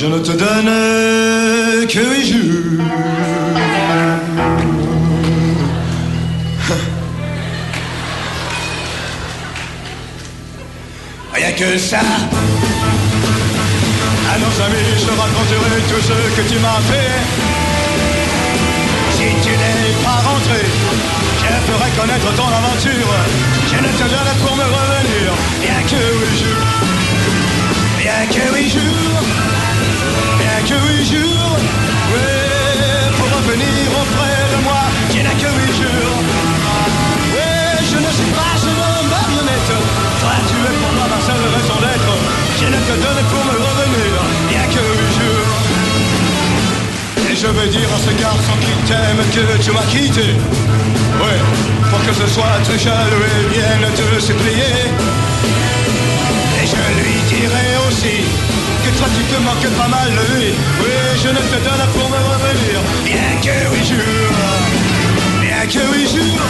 [0.00, 0.70] Je ne te donne
[1.88, 2.78] que huit jours.
[11.34, 11.98] Rien que ça.
[11.98, 12.00] À
[14.38, 17.18] nos amis, je raconterai tout ce que tu m'as fait.
[19.16, 20.62] Si tu n'es pas rentré,
[21.42, 23.12] je ferai connaître ton aventure.
[23.66, 25.26] Je ne te donne pour me revenir.
[25.60, 26.62] Rien que huit jours.
[27.98, 29.57] Rien que huit jours.
[30.40, 31.56] Bien que huit jours,
[32.12, 36.20] ouais, pour revenir auprès de moi, qui n'a que huit jours.
[37.34, 39.72] Ouais, je ne suis pas un homme marionnette,
[40.20, 42.12] toi tu es pour moi ma seule raison d'être,
[42.60, 44.12] je ne te donne pour me revenir,
[44.50, 45.48] bien que huit jours.
[47.30, 50.28] Et je veux dire à ce garçon qui t'aime que tu m'as quitté,
[51.22, 51.40] ouais,
[51.90, 54.74] pour que ce soit très jaloux et eh bien te supplier.
[56.60, 58.47] Et je lui dirai aussi
[58.90, 60.48] que toi tu te manques pas mal de lui.
[60.80, 62.76] Oui, je ne te donne pour me revenir.
[63.04, 64.32] Bien que oui, jure.
[65.42, 66.44] Bien que oui, jure.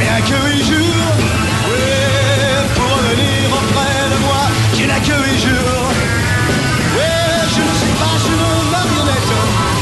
[0.00, 1.08] Bien que oui, jure.
[1.70, 1.88] Oui,
[2.74, 4.42] pour revenir auprès de moi,
[4.74, 5.88] tu n'as que huit jours.
[6.96, 7.12] Oui,
[7.54, 9.32] je ne suis pas une marionnette.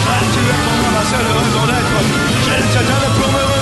[0.05, 1.97] Toi, tu es pour moi ma seule raison d'être.
[2.47, 3.56] Je te donne pour me revenir.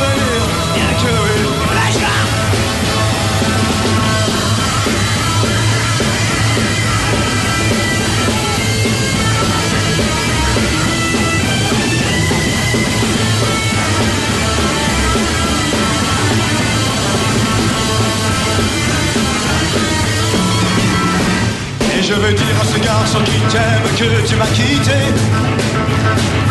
[22.06, 24.98] Je veux dire à ce garçon qui t'aime que tu m'as quitté.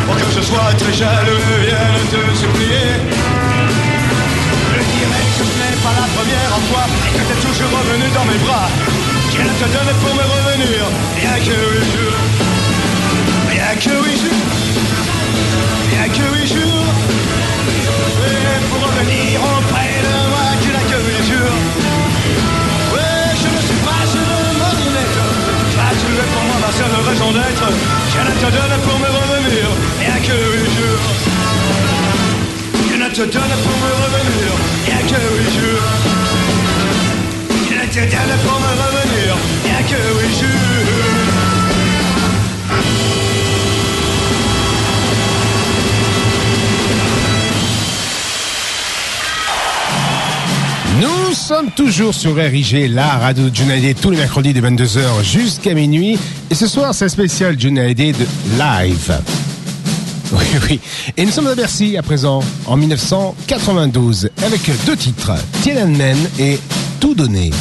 [0.05, 2.89] Pour que je sois très jaloux, vienne te supplier.
[4.73, 8.25] Je dirais que ce n'est pas la première en toi que t'es toujours revenu dans
[8.25, 8.69] mes bras.
[9.31, 10.85] Qu'elle te donne pour me revenir
[11.19, 12.52] Bien que oui jour
[51.75, 56.17] toujours sur RIG, la radio de Johnny tous les mercredis de 22h jusqu'à minuit.
[56.49, 58.25] Et ce soir, c'est spécial Johnny de
[58.57, 59.19] live.
[60.35, 60.79] Oui, oui.
[61.15, 65.31] Et nous sommes à Bercy à présent, en 1992, avec deux titres,
[65.61, 66.59] Tiananmen et
[66.99, 67.51] Tout donné.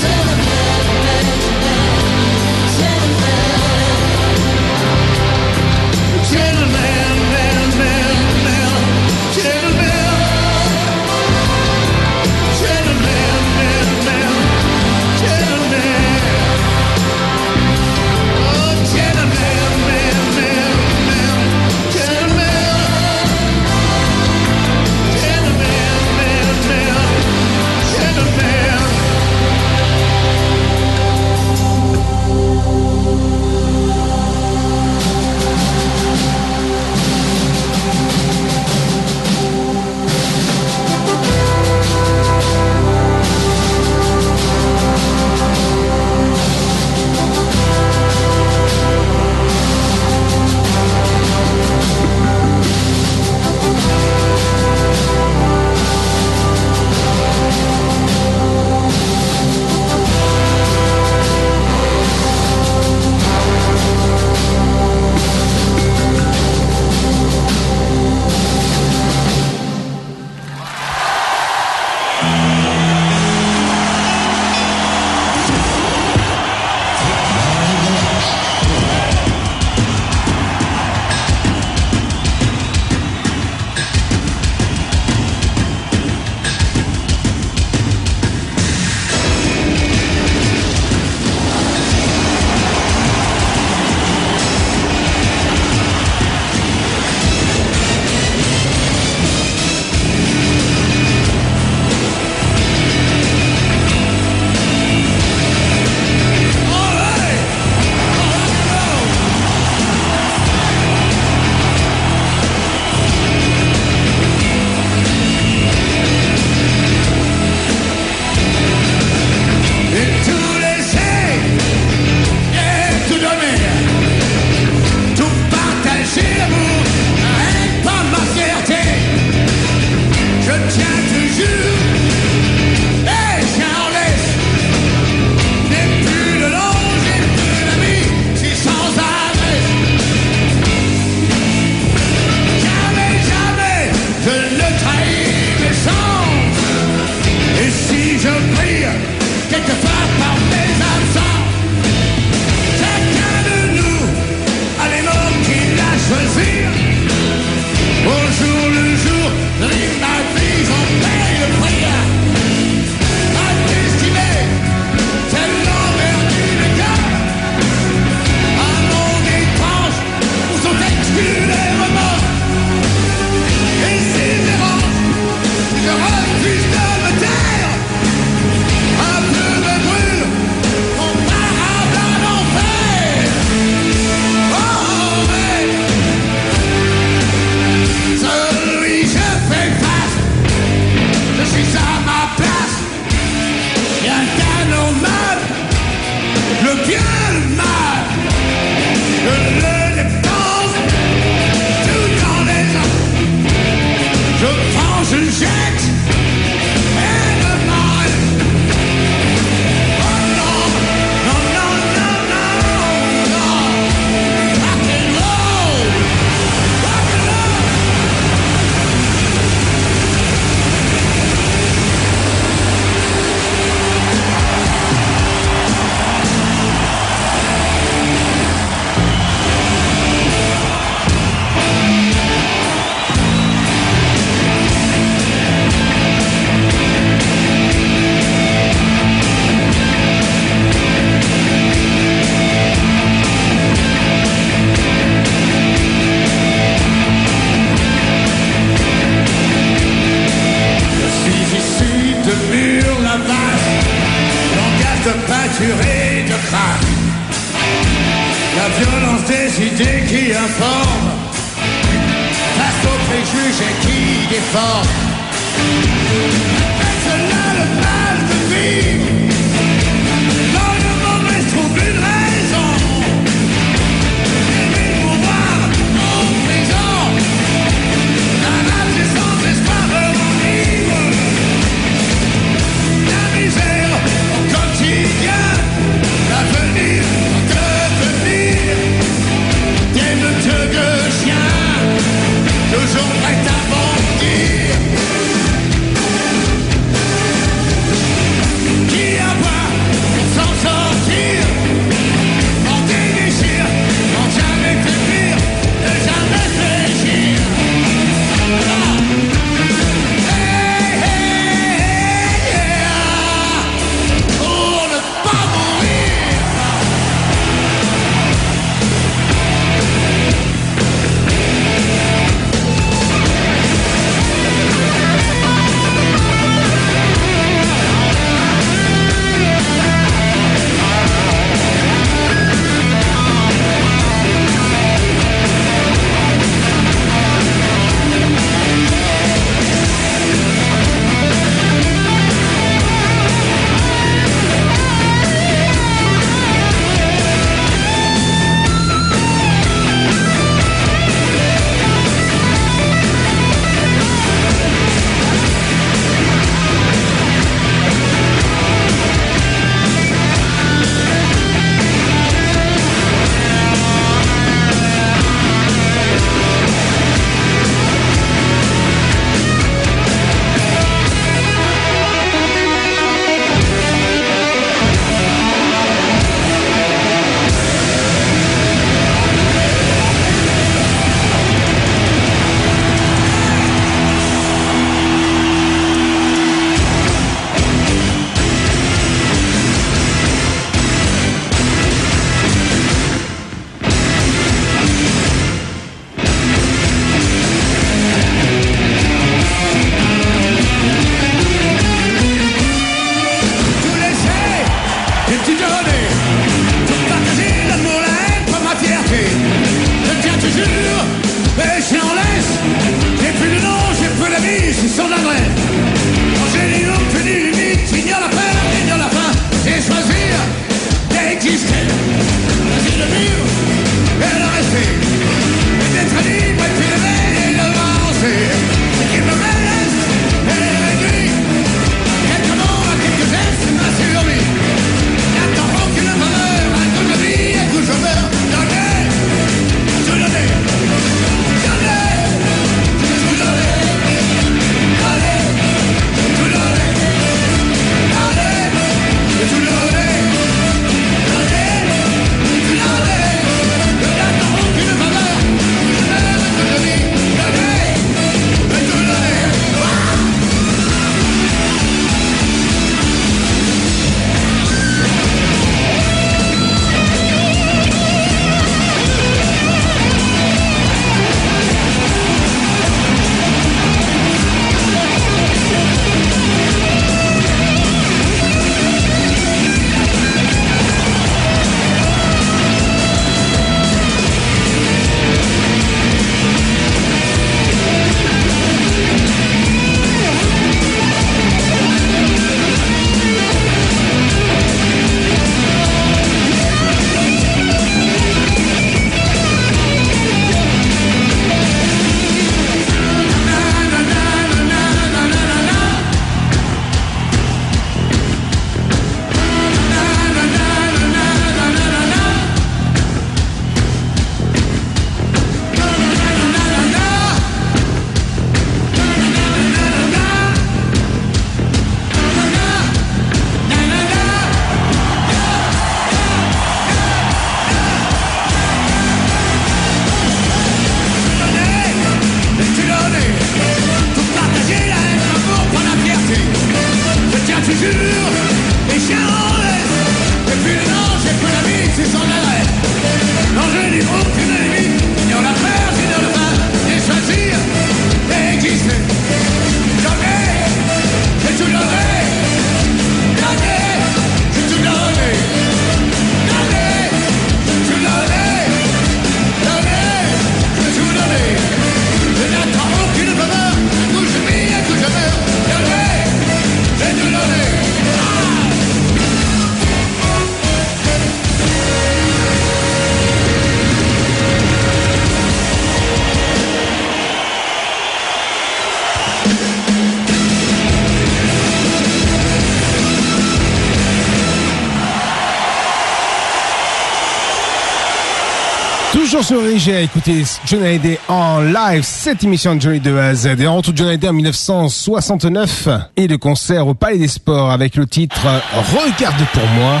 [589.52, 593.60] RG à écouter John Hallyday en live, cette émission de Johnny de A à Z.
[593.60, 597.96] Et on retrouve John Hallyday en 1969 et le concert au Palais des Sports avec
[597.96, 598.40] le titre
[598.72, 600.00] Regarde pour moi.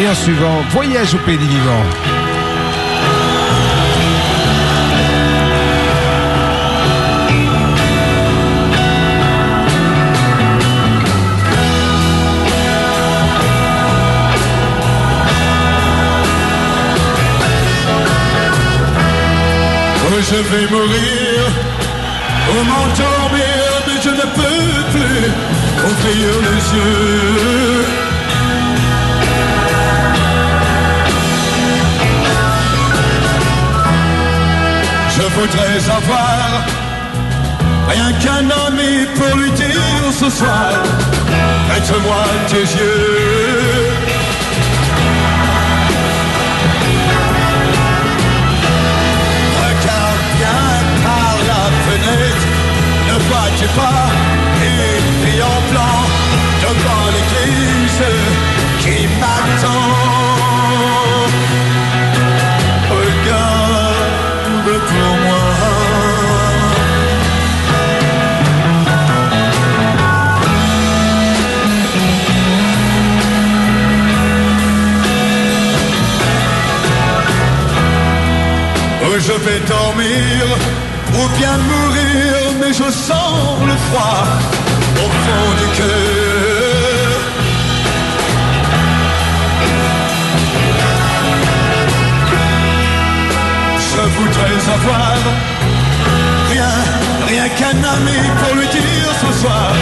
[0.00, 2.17] Et en suivant, Voyage au pays des vivants.
[20.20, 21.40] Je vais mourir,
[22.50, 25.30] oh m'endormir, mais je ne peux plus
[25.88, 27.84] ouvrir les yeux.
[35.16, 36.66] Je voudrais avoir
[37.88, 40.72] rien qu'un ami pour lui dire ce soir,
[41.68, 43.58] prête-moi tes yeux.
[53.58, 54.10] Vois-tu pas
[55.24, 56.00] fille en blanc
[56.62, 58.02] devant l'église
[58.80, 59.84] qui m'attend
[62.90, 64.08] Regarde
[64.86, 65.58] pour moi.
[79.20, 80.46] Je vais dormir
[81.12, 82.37] ou bien mourir,
[82.78, 84.24] je sens le froid
[85.04, 87.08] au fond du cœur.
[93.90, 95.16] Je voudrais avoir
[96.52, 96.74] rien,
[97.26, 99.72] rien qu'un ami pour lui dire ce soir,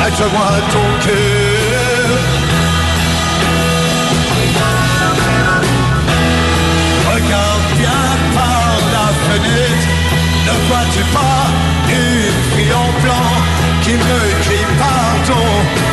[0.00, 2.18] lâche-moi ton cœur.
[7.14, 8.04] Regarde bien
[8.34, 9.88] par la fenêtre,
[10.46, 11.35] ne vois-tu pas
[13.86, 15.46] qui me crie pardon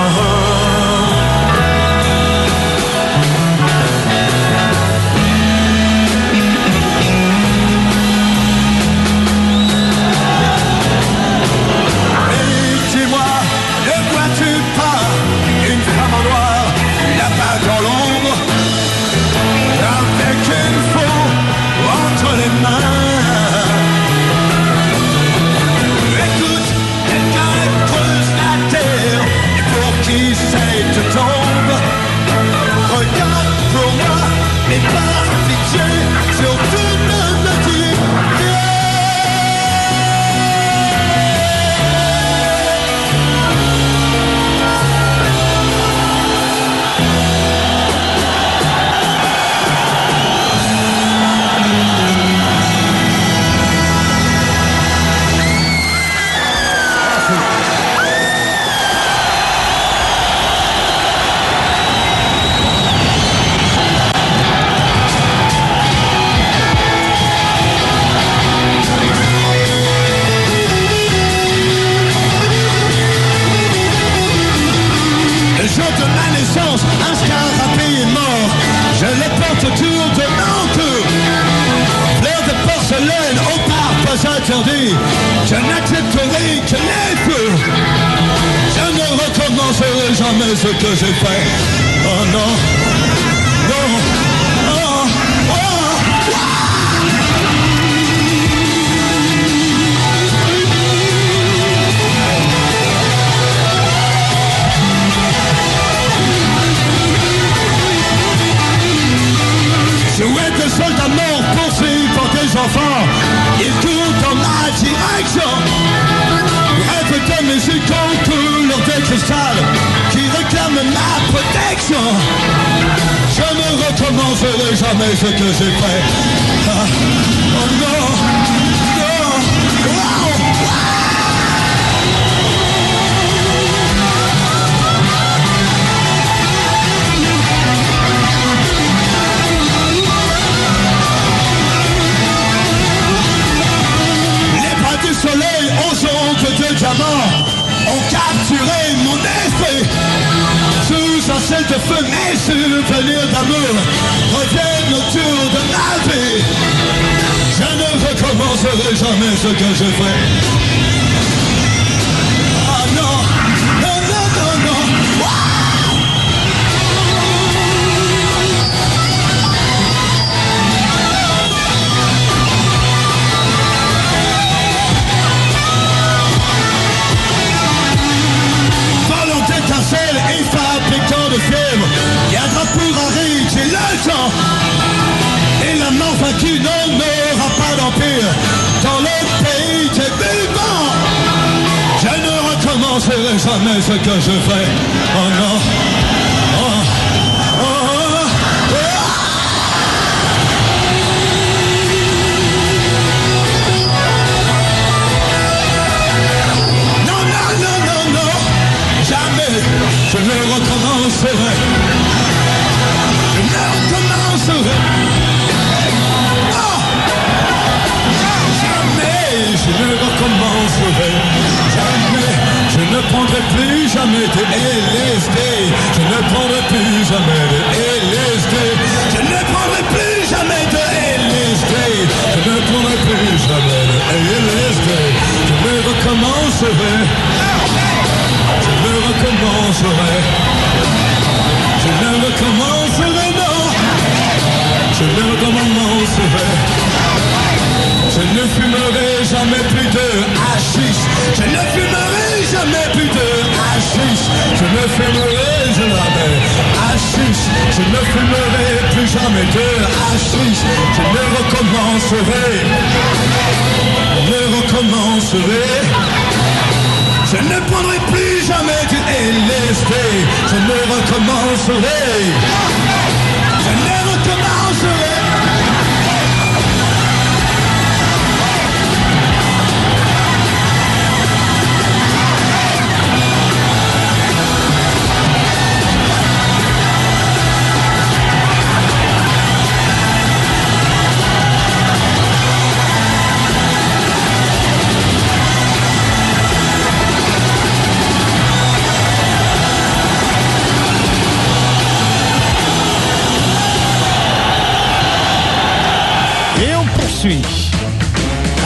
[307.18, 307.42] Poursuit.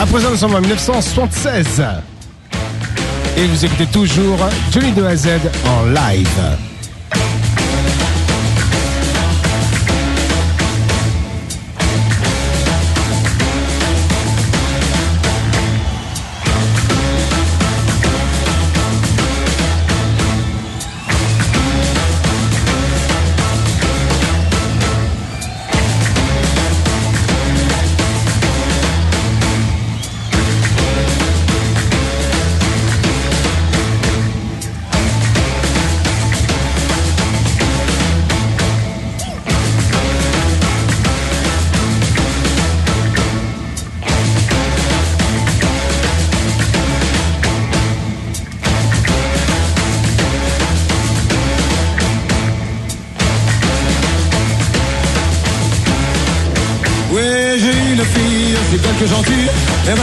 [0.00, 1.82] À présent, nous sommes en 1976.
[3.36, 4.38] Et vous écoutez toujours
[4.70, 5.28] Johnny de A à Z
[5.66, 6.72] en live.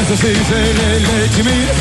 [0.10, 1.73] Et ceci, c'est les, timides.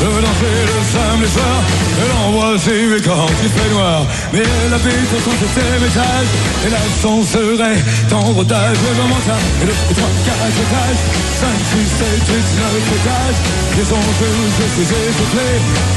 [0.00, 1.58] Je veux danser le samedi soir,
[1.98, 4.06] et l'embrasser quand il noir.
[4.32, 6.30] Mais elle habite au 37 étage,
[6.66, 8.78] et l'ascenseur est tendre d'âge.
[8.78, 11.02] Le moment ça, et le 3, 4 étages,
[11.40, 13.40] 5, 6, 7, 8, 9 étages.
[13.88, 15.48] Son je suis essoufflé,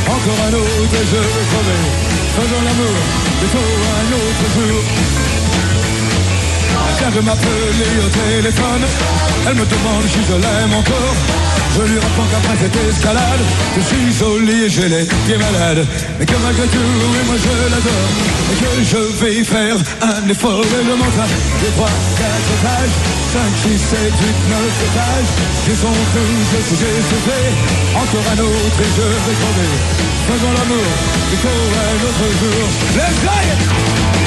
[0.08, 1.22] encore un autre et je.
[2.38, 2.98] Faisons l'amour,
[3.98, 5.27] un autre jour.
[9.48, 11.16] Elle me demande si je l'aime encore.
[11.78, 13.44] Je lui réponds qu'après cette escalade
[13.76, 15.86] Je suis au lit et j'ai les pieds malades
[16.20, 18.10] Mais que malgré tout, oui moi je l'adore.
[18.52, 21.30] Et que je vais faire un effort Et le mental
[21.62, 22.96] J'ai trois, quatre étages
[23.32, 23.42] 5,
[23.72, 24.60] 6, 7, 8, 9
[24.90, 25.32] étages
[25.68, 27.42] J'ai son tout, je suis essoufflé
[27.94, 29.74] Encore un autre et je vais crever.
[30.28, 30.92] Faisons l'amour,
[31.32, 32.64] il faut un autre jour.
[32.98, 34.27] Let's go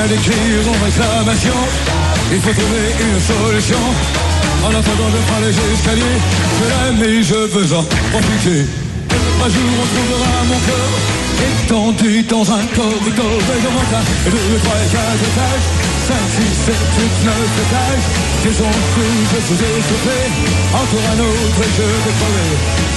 [0.00, 1.52] Je viens d'écrire une réclamation.
[2.32, 3.84] Il faut trouver une solution.
[4.64, 6.20] En attendant je prends les escaliers
[6.56, 8.64] Je l'aime et je veux en profiter
[9.44, 10.90] Un jour on trouvera mon cœur
[11.40, 15.68] Étendu dans un corridor Et je monte à 2, 3, 4 étages
[16.08, 18.04] 5, 6, 7, 8, 9 étages
[18.40, 20.20] coup, je suis essoufflé
[20.74, 22.52] Encore un autre et je vais crever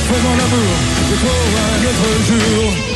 [0.08, 0.74] Faisons l'amour,
[1.08, 1.32] c'est pour
[1.64, 2.93] un autre jour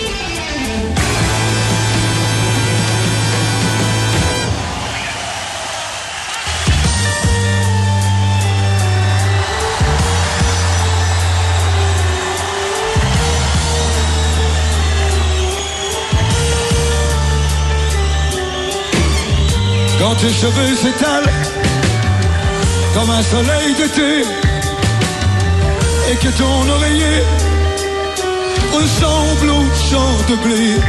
[19.99, 21.33] Quand tes cheveux s'étalent
[22.93, 24.21] comme un soleil d'été
[26.11, 27.23] et que ton oreiller
[28.73, 30.81] ressemble au champ de blé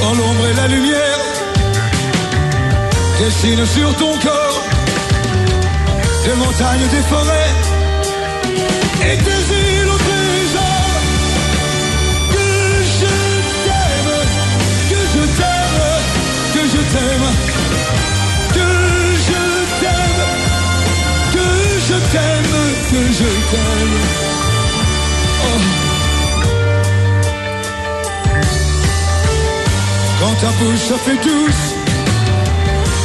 [0.00, 1.20] quand l'ombre et la lumière
[3.18, 4.62] dessinent sur ton corps
[6.24, 7.52] des montagnes, des forêts
[9.02, 9.73] et des îles
[30.44, 31.64] ta bouche se fait douce,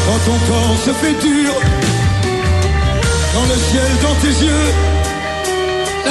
[0.05, 1.53] quand ton corps se fait dur,
[3.33, 4.69] quand le ciel dans tes yeux,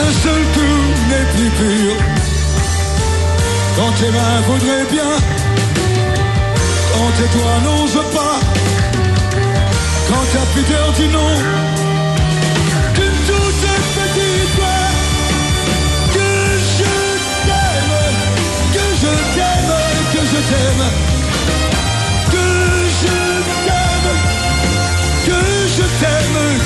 [0.05, 0.81] un seul coup
[1.11, 1.93] n'est plus pur.
[3.77, 5.13] Quand tes mains voudraient bien,
[6.93, 8.39] quand tes doigts n'osent pas,
[10.09, 11.35] quand ta pudeur dit non,
[12.97, 13.65] d'une toute
[13.99, 14.87] petite voix,
[16.15, 16.31] que
[16.79, 16.93] je
[17.49, 17.97] t'aime,
[18.75, 19.75] que je t'aime,
[20.13, 21.07] que je t'aime,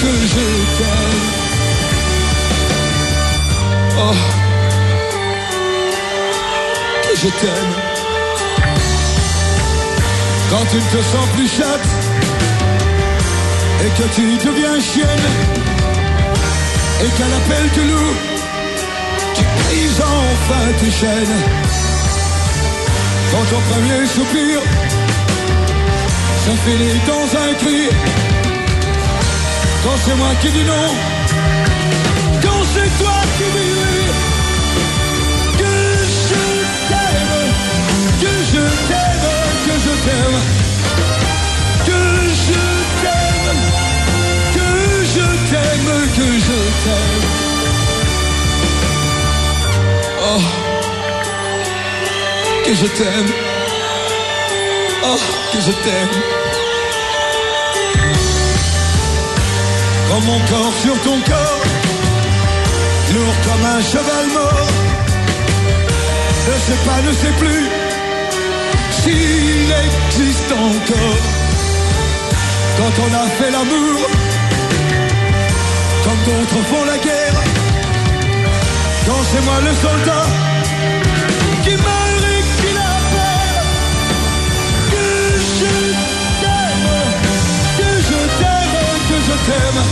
[0.02, 0.46] que je
[0.78, 1.22] t'aime.
[3.98, 4.18] Oh,
[7.04, 7.74] que je t'aime.
[10.50, 11.88] Quand tu ne te sens plus chatte
[13.84, 15.26] et que tu deviens chienne
[17.04, 18.14] et qu'à l'appel du loup,
[19.36, 21.38] tu brises enfin tes chaînes.
[23.30, 24.60] Quand ton premier soupir
[26.44, 28.31] s'infinit dans un cri,
[29.82, 30.88] quand c'est moi qui dis non,
[32.42, 33.98] quand c'est toi qui dis oui,
[35.58, 35.74] que
[36.28, 36.44] je
[36.88, 37.36] t'aime,
[38.22, 39.26] que je t'aime,
[39.66, 40.38] que je t'aime,
[41.86, 42.00] que
[42.46, 42.62] je
[43.02, 43.60] t'aime,
[44.54, 44.68] que
[45.14, 47.24] je t'aime, que je t'aime.
[50.24, 50.42] Oh,
[52.64, 53.30] que je t'aime.
[55.04, 55.20] Oh,
[55.52, 56.51] que je t'aime.
[60.12, 61.64] Quand mon corps sur ton corps,
[63.14, 64.68] lourd comme un cheval mort,
[66.48, 67.64] ne sait pas, ne sait plus
[69.00, 71.22] s'il existe encore.
[72.76, 74.00] Quand on a fait l'amour,
[76.04, 77.42] comme d'autres font la guerre,
[79.06, 80.51] quand c'est moi le soldat
[89.46, 89.82] t'aime,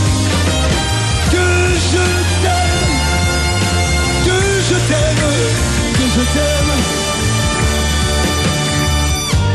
[1.31, 1.45] que
[1.91, 2.05] je
[2.43, 2.87] t'aime,
[4.25, 4.37] que
[4.69, 5.25] je t'aime,
[5.97, 6.73] que je t'aime.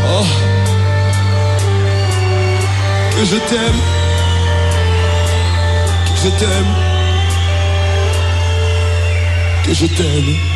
[0.09, 0.27] Oh,
[3.17, 3.81] que je t'aime,
[6.07, 6.73] que je t'aime,
[9.65, 10.56] que je t'aime.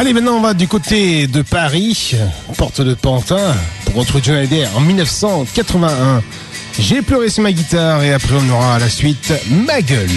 [0.00, 2.14] Allez, maintenant on va du côté de Paris,
[2.56, 3.52] porte de Pantin,
[3.86, 6.22] pour retrouver John Hallyday en 1981.
[6.78, 10.08] J'ai pleuré sur ma guitare et après on aura à la suite ma gueule.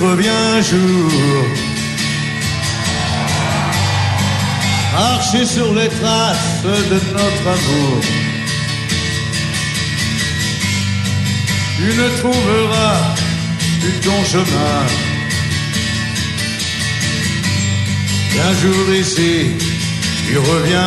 [0.00, 1.10] Reviens un jour,
[4.92, 8.00] marcher sur les traces de notre amour,
[11.76, 13.14] tu ne trouveras
[13.80, 14.86] plus ton chemin.
[18.48, 19.50] Un jour ici,
[20.28, 20.86] tu reviens,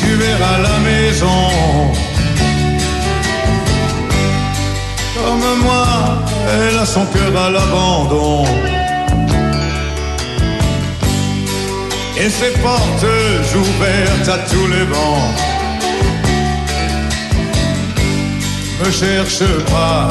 [0.00, 2.03] tu verras la maison.
[5.62, 5.86] Moi,
[6.52, 8.44] elle a son cœur à l'abandon.
[12.16, 13.06] Et ses portes
[13.54, 15.30] ouvertes à tous les vents.
[18.80, 20.08] Me cherche pas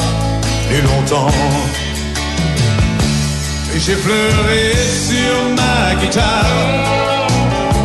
[0.68, 1.34] plus longtemps.
[3.74, 4.72] Et j'ai pleuré
[5.08, 6.94] sur ma guitare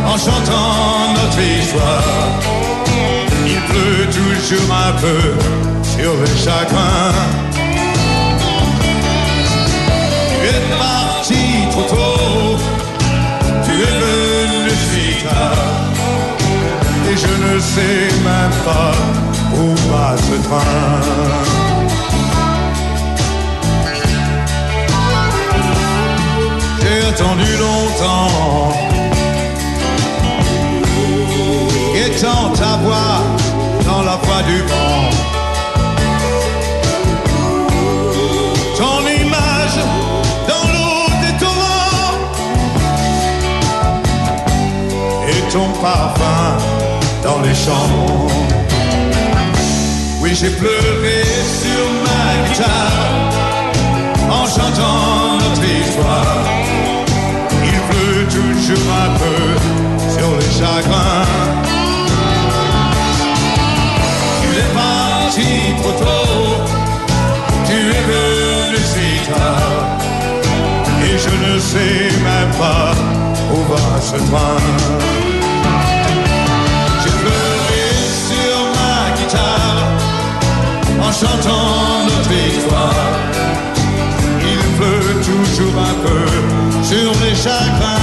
[0.06, 2.40] en chantant notre histoire.
[3.46, 7.12] Il pleut toujours un peu sur le chagrin.
[10.28, 12.56] Tu es parti trop tôt,
[13.64, 15.66] tu es venu si tard,
[17.08, 18.94] et je ne sais même pas
[19.58, 21.00] où va ce train.
[26.80, 28.72] J'ai attendu longtemps.
[31.94, 33.18] Guettant ta voix
[33.84, 35.39] dans la voix du vent.
[45.52, 46.58] Ton parfum
[47.24, 48.28] dans les champs.
[50.20, 51.22] Oui, j'ai pleuré
[51.60, 53.20] sur ma guitare
[54.30, 56.44] en chantant notre histoire.
[57.64, 59.40] Il pleut toujours un peu
[60.16, 61.26] sur les chagrins.
[64.40, 65.50] Tu es parti
[65.82, 66.46] trop tôt,
[67.66, 69.98] tu es venu si tard.
[71.02, 72.92] Et je ne sais même pas
[73.52, 75.29] où va ce train.
[81.10, 82.94] En chantant notre histoire.
[84.52, 86.24] Il pleut toujours un peu
[86.84, 87.96] sur les chagrins.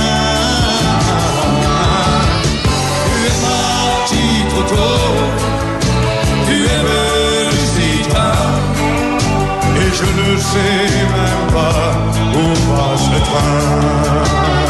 [3.05, 5.13] Tu es parti trop tôt,
[6.47, 8.59] tu es venu si tard.
[9.81, 10.85] Et je ne sais
[11.17, 11.89] même pas
[12.37, 14.66] où va ce train.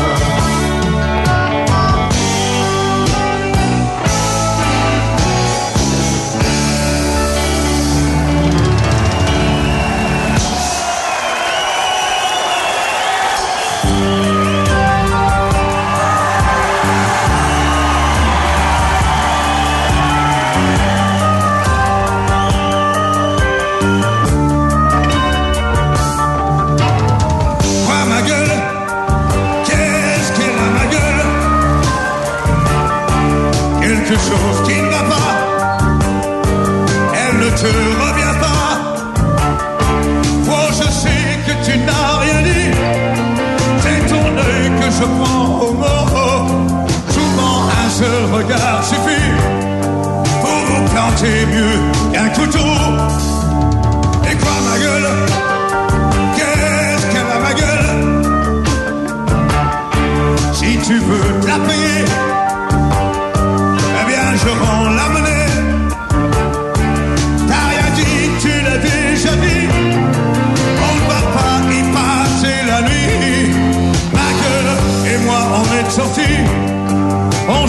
[34.25, 35.31] Chose qui ne va pas
[37.13, 37.71] Elle ne te
[38.03, 38.69] revient pas.
[40.49, 42.71] Oh je sais que tu n'as rien dit.
[43.83, 46.03] C'est ton œil que je prends au mot
[47.09, 49.31] Souvent un seul regard suffit
[50.41, 51.77] Pour vous planter mieux
[52.13, 52.69] qu'un couteau.
[54.29, 55.09] Et quoi ma gueule
[56.35, 57.89] Qu'est-ce qu'elle a ma gueule?
[60.53, 62.26] Si tu veux la payer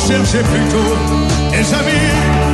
[0.09, 0.97] Cherchait plutôt
[1.51, 2.48] des amis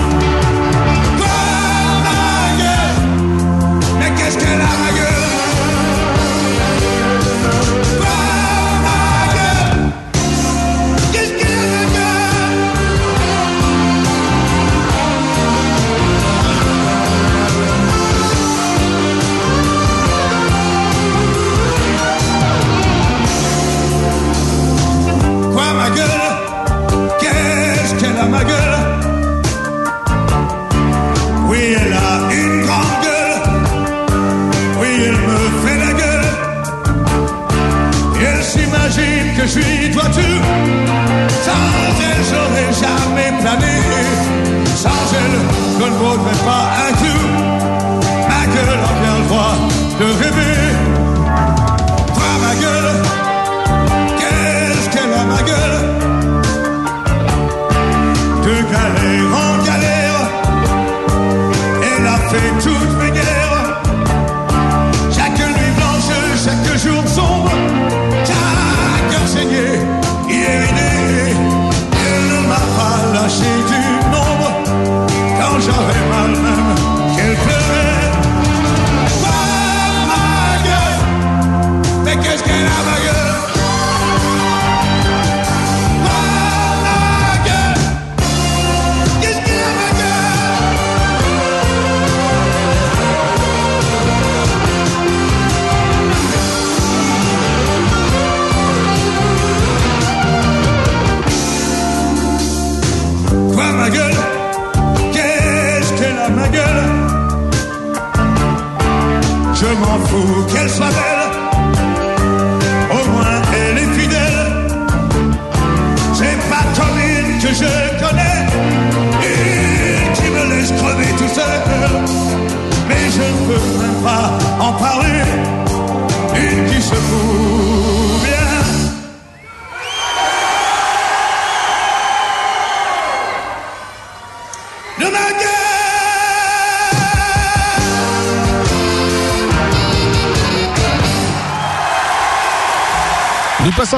[45.78, 46.93] je ne vaudrais pas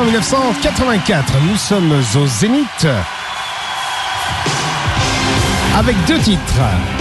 [0.06, 1.32] 1984.
[1.50, 2.86] Nous sommes au Zénith.
[5.76, 6.40] Avec deux titres.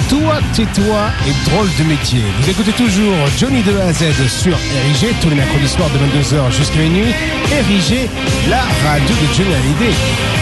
[0.09, 2.23] Toi, tais-toi et drôle de métier.
[2.39, 5.99] Vous écoutez toujours Johnny de A à Z sur RIG tous les mercredis soirs de
[5.99, 7.13] 22h jusqu'à minuit.
[7.51, 8.09] RIG,
[8.49, 10.34] la radio de Johnny Hallyday.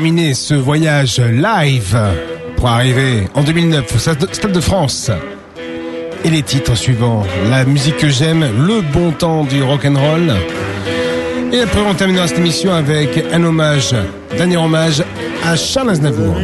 [0.00, 1.98] terminer ce voyage live
[2.56, 5.10] pour arriver en 2009 au Stade de France.
[6.24, 10.32] Et les titres suivants, la musique que j'aime, le bon temps du rock and roll.
[11.52, 13.94] Et après on terminera cette émission avec un hommage,
[14.34, 15.04] dernier hommage
[15.44, 16.34] à Charles Aznavour.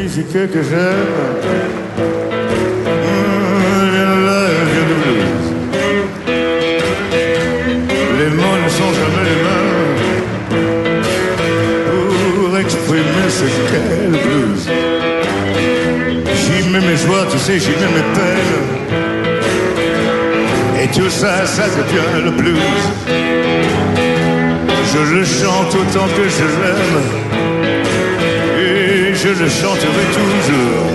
[17.47, 18.65] si je ne me perds.
[20.83, 22.85] Et tout ça, ça devient le blues.
[24.93, 26.99] Je le chante autant que je l'aime.
[28.59, 30.89] Et je le chanterai toujours.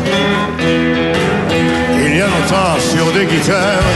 [2.05, 3.89] Il y a longtemps sur des guitares,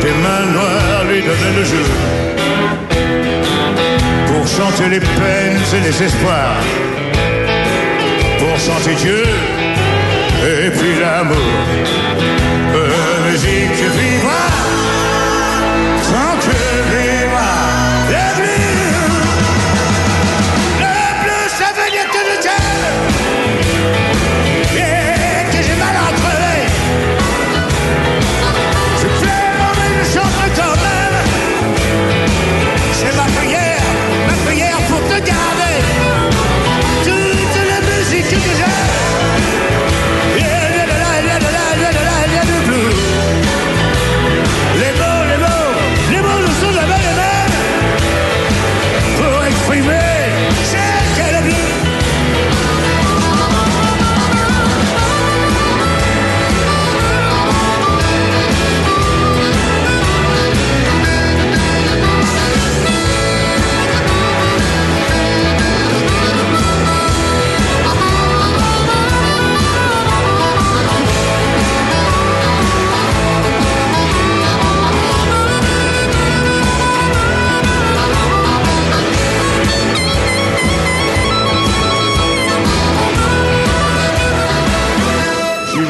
[0.00, 1.86] tes mains noires lui donnaient le jeu.
[4.26, 6.64] Pour chanter les peines et les espoirs.
[8.40, 9.22] Pour chanter Dieu
[10.44, 11.36] et puis l'amour.
[12.74, 14.42] La musique vivra,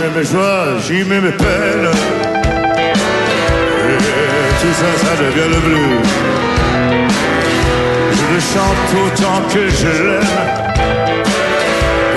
[0.08, 1.90] mets mes joies, j'y mets mes peines.
[3.88, 3.98] Et
[4.60, 6.08] tout ça, ça devient le blues.
[8.12, 10.36] Je le chante autant que je l'aime.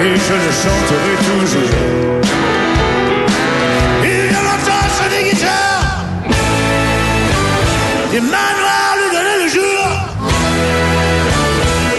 [0.02, 1.74] Et je le chanterai toujours.
[4.03, 5.98] Il y a longtemps sur des guitares.
[8.11, 9.82] Des manoirs lui donnaient le jour.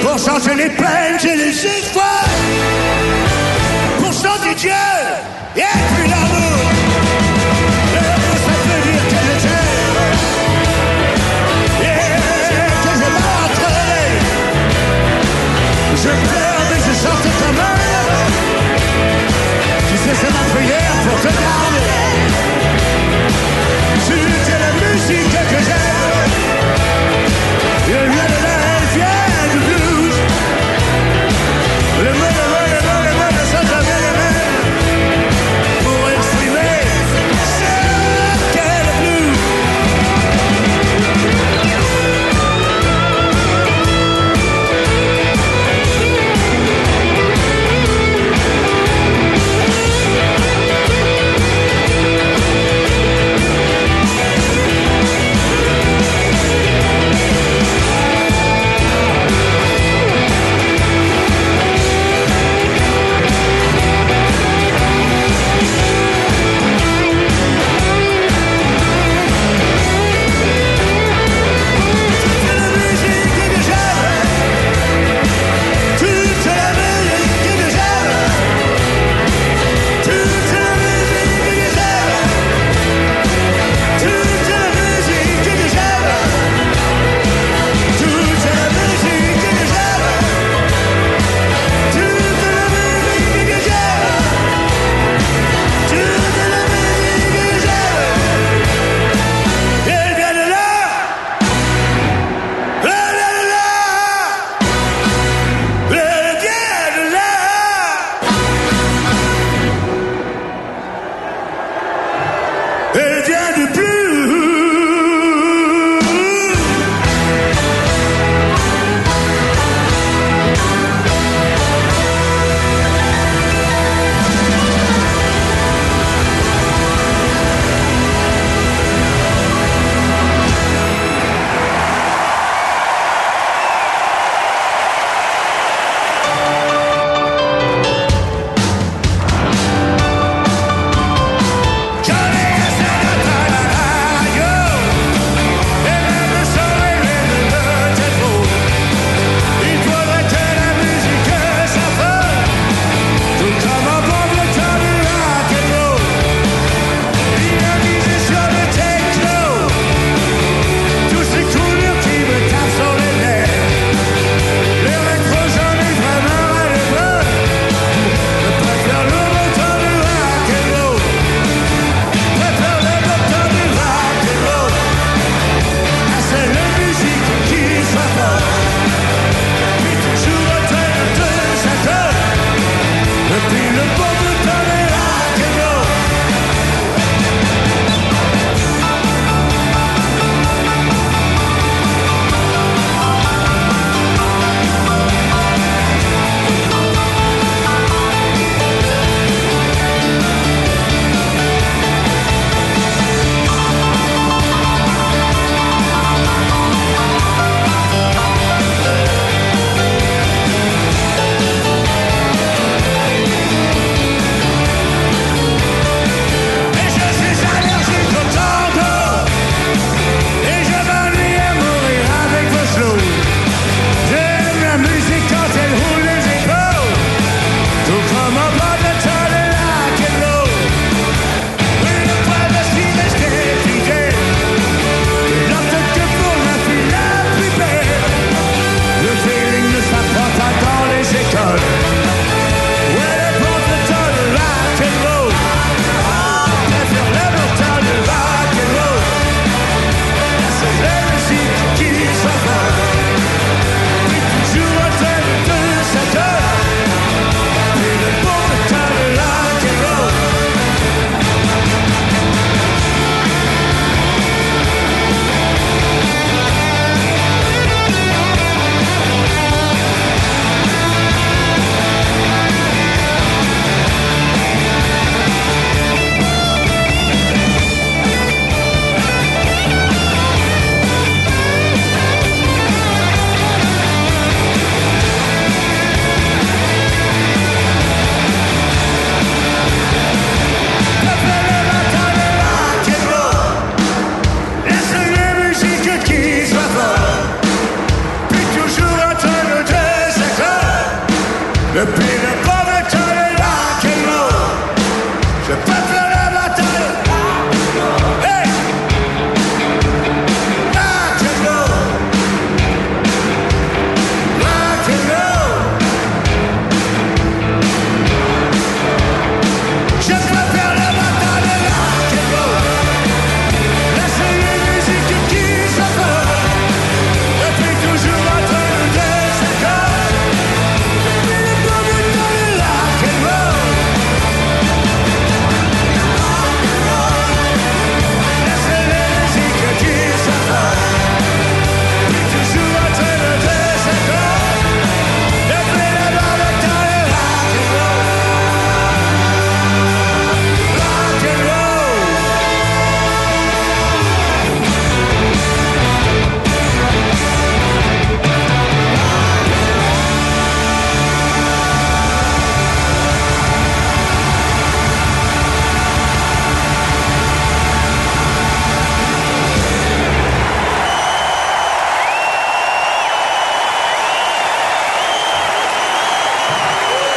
[0.03, 2.31] Pour chanter les peines et les espoirs
[4.01, 4.71] pour chanter Dieu
[20.20, 21.90] c'est ma prière pour te garder.
[24.06, 25.99] Tu es la musique que j'aime.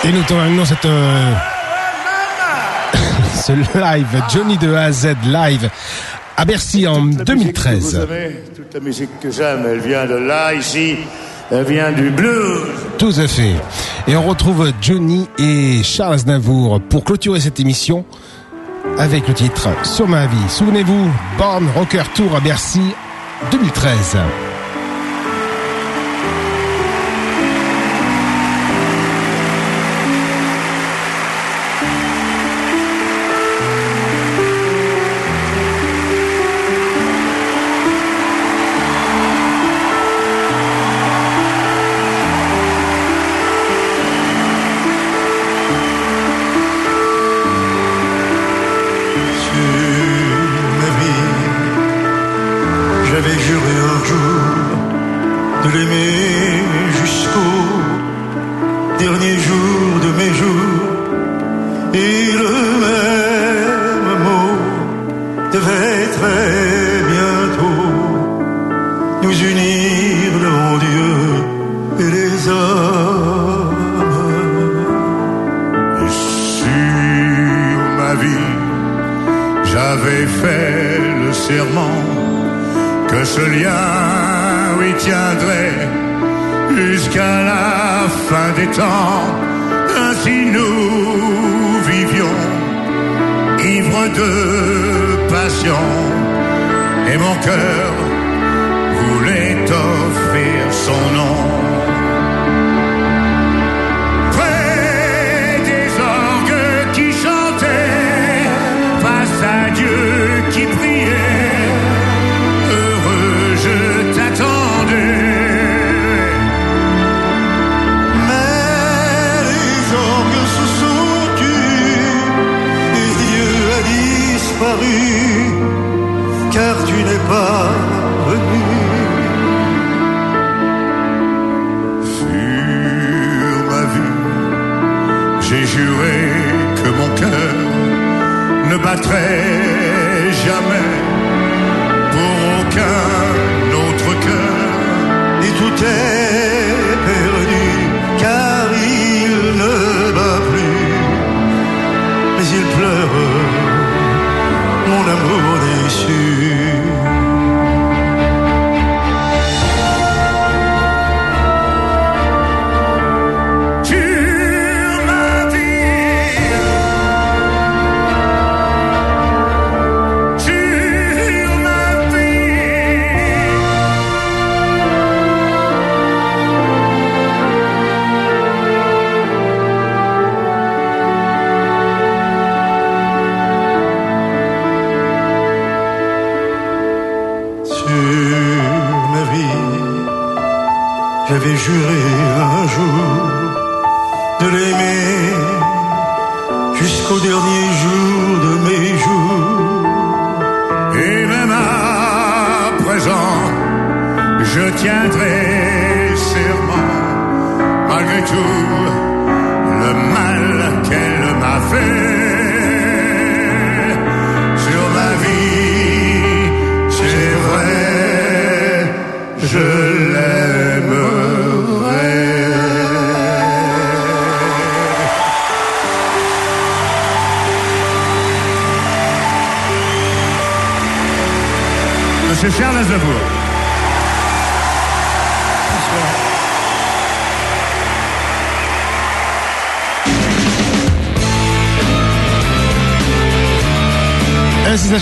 [0.05, 1.33] Et nous terminons cette, euh,
[3.35, 5.69] ce live, Johnny de A à Z live
[6.35, 7.95] à Bercy en Toute la musique que 2013.
[7.95, 10.97] vous toute la musique que j'aime, elle vient de là, ici,
[11.51, 12.59] elle vient du blues.
[12.97, 13.55] Tout à fait.
[14.07, 18.03] Et on retrouve Johnny et Charles Navour pour clôturer cette émission
[18.97, 20.49] avec le titre Sur ma vie.
[20.49, 22.81] Souvenez-vous, Born Rocker Tour à Bercy
[23.51, 24.17] 2013.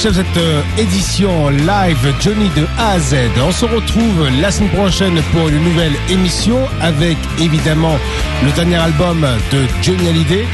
[0.01, 3.15] S'achève cette euh, édition live Johnny de A à Z.
[3.45, 7.97] On se retrouve la semaine prochaine pour une nouvelle émission avec évidemment
[8.43, 9.21] le dernier album
[9.51, 10.47] de Johnny Hallyday.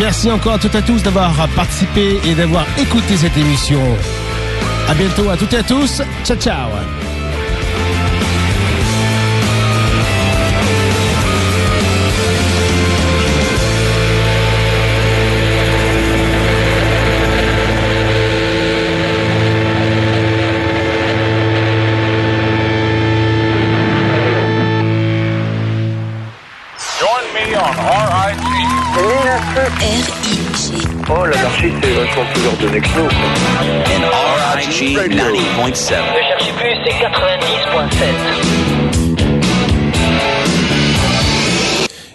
[0.00, 3.82] Merci encore à toutes et à tous d'avoir participé et d'avoir écouté cette émission.
[4.88, 6.02] À bientôt à toutes et à tous.
[6.24, 7.05] Ciao ciao.
[29.08, 30.86] R-I-G.
[31.08, 33.04] Oh, l'anarchie, c'est vachement plus ordonné que nous.
[33.04, 34.04] And
[34.56, 35.04] RIG 90.7.
[35.06, 38.55] Ne cherchez plus, c'est 90.7.